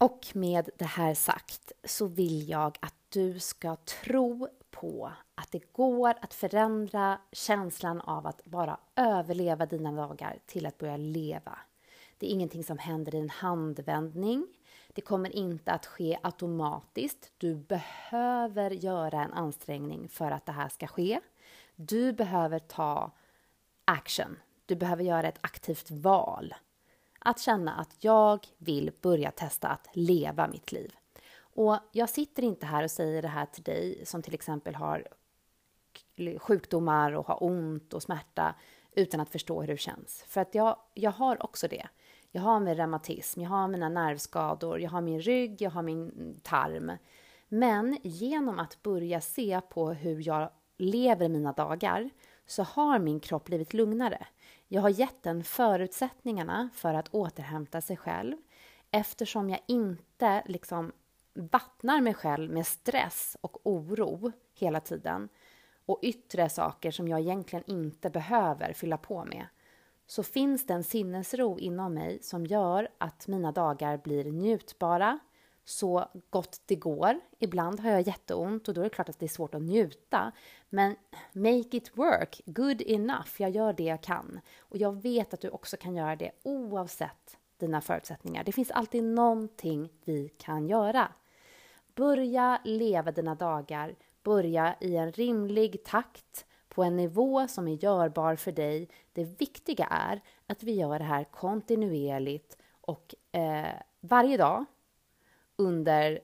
Och 0.05 0.27
med 0.35 0.71
det 0.77 0.85
här 0.85 1.15
sagt 1.15 1.73
så 1.85 2.07
vill 2.07 2.49
jag 2.49 2.79
att 2.81 2.95
du 3.09 3.41
ska 3.41 3.77
tro 3.77 4.49
på 4.71 5.13
att 5.35 5.53
det 5.53 5.73
går 5.73 6.15
att 6.21 6.35
förändra 6.35 7.19
känslan 7.33 8.01
av 8.01 8.27
att 8.27 8.45
bara 8.45 8.79
överleva 8.97 9.67
dina 9.67 9.93
dagar 9.93 10.39
till 10.47 10.67
att 10.67 10.79
börja 10.79 10.97
leva. 10.97 11.59
Det 12.19 12.27
är 12.27 12.31
ingenting 12.31 12.65
som 12.65 12.79
händer 12.79 13.15
i 13.15 13.19
en 13.19 13.31
handvändning. 13.31 14.47
Det 14.89 15.01
kommer 15.01 15.37
inte 15.37 15.73
att 15.73 15.87
ske 15.87 16.19
automatiskt. 16.23 17.33
Du 17.39 17.55
behöver 17.55 18.71
göra 18.71 19.25
en 19.25 19.33
ansträngning 19.33 20.09
för 20.09 20.31
att 20.31 20.47
det 20.47 20.53
här 20.53 20.69
ska 20.69 20.87
ske. 20.87 21.21
Du 21.77 22.13
behöver 22.13 22.59
ta 22.59 23.11
action. 23.85 24.37
Du 24.67 24.77
behöver 24.77 25.05
göra 25.05 25.29
ett 25.29 25.39
aktivt 25.41 25.91
val 25.91 26.55
att 27.25 27.41
känna 27.41 27.75
att 27.75 28.05
jag 28.05 28.47
vill 28.59 28.93
börja 29.01 29.31
testa 29.31 29.69
att 29.69 29.89
leva 29.93 30.49
mitt 30.49 30.73
liv. 30.73 30.95
Och 31.55 31.79
jag 31.93 32.09
sitter 32.09 32.43
inte 32.43 32.67
här 32.67 32.85
och 32.85 32.91
säger 32.91 33.23
det 33.23 33.29
här 33.29 33.47
till 33.47 33.63
dig 33.63 34.03
som 34.07 34.23
till 34.23 34.35
exempel 34.35 34.75
har 34.75 35.09
sjukdomar 36.39 37.13
och 37.13 37.27
har 37.27 37.43
ont 37.45 37.95
och 37.95 38.03
smärta 38.03 38.55
utan 38.93 39.21
att 39.21 39.31
förstå 39.31 39.61
hur 39.61 39.69
det 39.69 39.77
känns. 39.77 40.25
För 40.29 40.41
att 40.41 40.55
jag, 40.55 40.77
jag 40.95 41.11
har 41.11 41.43
också 41.43 41.69
det. 41.69 41.89
Jag 42.33 42.43
har 42.43 42.61
min 42.61 42.75
reumatism, 42.75 43.41
jag 43.41 43.51
har 43.51 43.69
mina 43.69 43.89
nervskador, 43.89 44.81
jag 44.81 44.91
har 44.91 45.01
min 45.01 45.21
rygg, 45.21 45.63
jag 45.63 45.71
har 45.71 45.83
min 45.83 46.41
tarm. 46.43 46.93
Men 47.49 47.99
genom 48.03 48.59
att 48.59 48.83
börja 48.83 49.21
se 49.21 49.61
på 49.71 49.91
hur 49.91 50.27
jag 50.29 50.51
lever 50.77 51.29
mina 51.29 51.53
dagar 51.53 52.11
så 52.47 52.63
har 52.63 52.99
min 52.99 53.21
kropp 53.21 53.45
blivit 53.45 53.75
lugnare. 53.75 54.27
Jag 54.73 54.83
har 54.83 54.89
gett 54.89 55.23
den 55.23 55.45
förutsättningarna 55.45 56.71
för 56.75 56.95
att 56.95 57.15
återhämta 57.15 57.81
sig 57.81 57.97
själv 57.97 58.37
eftersom 58.91 59.51
jag 59.51 59.61
inte 59.67 60.43
liksom 60.47 60.93
vattnar 61.35 62.01
mig 62.01 62.15
själv 62.15 62.51
med 62.53 62.67
stress 62.67 63.37
och 63.41 63.61
oro 63.63 64.33
hela 64.55 64.81
tiden 64.81 65.29
och 65.87 65.99
yttre 66.03 66.49
saker 66.49 66.91
som 66.91 67.09
jag 67.09 67.21
egentligen 67.21 67.65
inte 67.67 68.11
behöver 68.11 68.73
fylla 68.73 68.97
på 68.97 69.25
med. 69.25 69.47
Så 70.07 70.23
finns 70.23 70.67
det 70.67 70.75
en 70.75 70.85
sinnesro 70.85 71.59
inom 71.59 71.95
mig 71.95 72.23
som 72.23 72.47
gör 72.47 72.89
att 72.99 73.29
mina 73.29 73.53
dagar 73.53 73.97
blir 73.97 74.25
njutbara 74.25 75.19
så 75.71 76.09
gott 76.31 76.61
det 76.67 76.77
går. 76.77 77.21
Ibland 77.39 77.81
har 77.81 77.91
jag 77.91 78.01
jätteont 78.01 78.69
och 78.69 78.75
då 78.75 78.81
är 78.81 78.85
det 78.85 78.91
klart 78.91 79.09
att 79.09 79.19
det 79.19 79.27
är 79.27 79.29
svårt 79.29 79.55
att 79.55 79.63
njuta. 79.63 80.33
Men 80.69 80.97
make 81.33 81.77
it 81.77 81.99
work, 81.99 82.41
good 82.47 82.83
enough. 82.87 83.31
Jag 83.37 83.51
gör 83.51 83.73
det 83.73 83.85
jag 83.85 84.03
kan. 84.03 84.41
Och 84.59 84.77
jag 84.77 85.03
vet 85.03 85.35
att 85.35 85.41
du 85.41 85.49
också 85.49 85.77
kan 85.77 85.97
göra 85.97 86.17
det 86.17 86.31
oavsett 86.43 87.39
dina 87.57 87.81
förutsättningar. 87.81 88.45
Det 88.45 88.53
finns 88.53 88.71
alltid 88.71 89.05
någonting 89.05 89.89
vi 90.05 90.29
kan 90.29 90.69
göra. 90.69 91.13
Börja 91.95 92.61
leva 92.65 93.13
dina 93.13 93.35
dagar, 93.35 93.95
börja 94.23 94.75
i 94.81 94.97
en 94.97 95.13
rimlig 95.13 95.85
takt 95.85 96.47
på 96.69 96.83
en 96.83 96.97
nivå 96.97 97.49
som 97.49 97.69
är 97.69 97.85
görbar 97.85 98.37
för 98.37 98.53
dig. 98.53 98.89
Det 99.13 99.25
viktiga 99.25 99.87
är 99.87 100.21
att 100.47 100.63
vi 100.63 100.73
gör 100.73 100.99
det 100.99 101.05
här 101.05 101.25
kontinuerligt 101.25 102.57
och 102.81 103.15
eh, 103.33 103.75
varje 104.01 104.37
dag 104.37 104.65
under, 105.61 106.21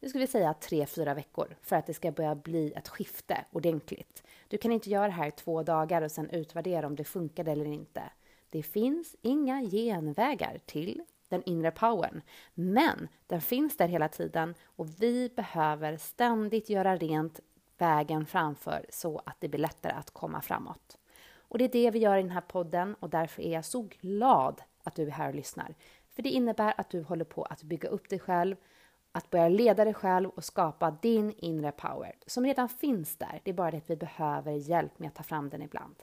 nu 0.00 0.08
ska 0.08 0.18
vi 0.18 0.26
säga 0.26 0.54
tre, 0.54 0.86
fyra 0.86 1.14
veckor 1.14 1.56
för 1.62 1.76
att 1.76 1.86
det 1.86 1.94
ska 1.94 2.12
börja 2.12 2.34
bli 2.34 2.72
ett 2.72 2.88
skifte 2.88 3.44
ordentligt. 3.50 4.22
Du 4.48 4.58
kan 4.58 4.72
inte 4.72 4.90
göra 4.90 5.06
det 5.06 5.12
här 5.12 5.28
i 5.28 5.30
två 5.30 5.62
dagar 5.62 6.02
och 6.02 6.10
sen 6.10 6.30
utvärdera 6.30 6.86
om 6.86 6.96
det 6.96 7.04
funkade 7.04 7.52
eller 7.52 7.64
inte. 7.64 8.02
Det 8.50 8.62
finns 8.62 9.16
inga 9.22 9.62
genvägar 9.62 10.60
till 10.66 11.02
den 11.28 11.42
inre 11.42 11.70
powern. 11.70 12.22
Men 12.54 13.08
den 13.26 13.40
finns 13.40 13.76
där 13.76 13.88
hela 13.88 14.08
tiden 14.08 14.54
och 14.64 15.02
vi 15.02 15.30
behöver 15.36 15.96
ständigt 15.96 16.70
göra 16.70 16.96
rent 16.96 17.40
vägen 17.78 18.26
framför 18.26 18.86
så 18.88 19.22
att 19.26 19.36
det 19.40 19.48
blir 19.48 19.60
lättare 19.60 19.92
att 19.92 20.10
komma 20.10 20.40
framåt. 20.40 20.98
Och 21.50 21.58
det 21.58 21.64
är 21.64 21.68
det 21.68 21.90
vi 21.90 21.98
gör 21.98 22.18
i 22.18 22.22
den 22.22 22.30
här 22.30 22.40
podden 22.40 22.94
och 23.00 23.10
därför 23.10 23.42
är 23.42 23.52
jag 23.52 23.64
så 23.64 23.88
glad 24.00 24.62
att 24.82 24.94
du 24.94 25.06
är 25.06 25.10
här 25.10 25.28
och 25.28 25.34
lyssnar. 25.34 25.74
För 26.08 26.22
det 26.22 26.30
innebär 26.30 26.74
att 26.76 26.90
du 26.90 27.02
håller 27.02 27.24
på 27.24 27.42
att 27.42 27.62
bygga 27.62 27.88
upp 27.88 28.08
dig 28.08 28.18
själv, 28.18 28.56
att 29.12 29.30
börja 29.30 29.48
leda 29.48 29.84
dig 29.84 29.94
själv 29.94 30.28
och 30.28 30.44
skapa 30.44 30.90
din 31.02 31.32
inre 31.36 31.72
power 31.72 32.12
som 32.26 32.44
redan 32.44 32.68
finns 32.68 33.16
där. 33.16 33.40
Det 33.44 33.50
är 33.50 33.54
bara 33.54 33.70
det 33.70 33.76
att 33.76 33.90
vi 33.90 33.96
behöver 33.96 34.52
hjälp 34.52 34.98
med 34.98 35.08
att 35.08 35.14
ta 35.14 35.22
fram 35.22 35.48
den 35.48 35.62
ibland. 35.62 35.94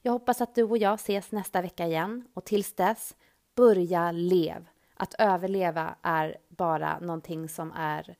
Jag 0.03 0.13
hoppas 0.13 0.41
att 0.41 0.55
du 0.55 0.63
och 0.63 0.79
jag 0.79 0.95
ses 0.95 1.33
nästa 1.33 1.63
vecka 1.63 1.87
igen 1.87 2.29
och 2.35 2.45
tills 2.45 2.75
dess, 2.75 3.17
börja 3.55 4.13
lev. 4.13 4.69
Att 4.95 5.15
överleva 5.19 5.95
är 6.03 6.37
bara 6.49 6.99
någonting 6.99 7.49
som 7.49 7.73
är 7.73 8.17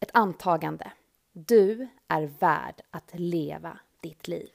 ett 0.00 0.10
antagande. 0.14 0.92
Du 1.32 1.88
är 2.08 2.22
värd 2.22 2.80
att 2.90 3.10
leva 3.14 3.78
ditt 4.00 4.28
liv. 4.28 4.50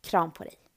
Kram 0.00 0.32
på 0.32 0.44
dig! 0.44 0.69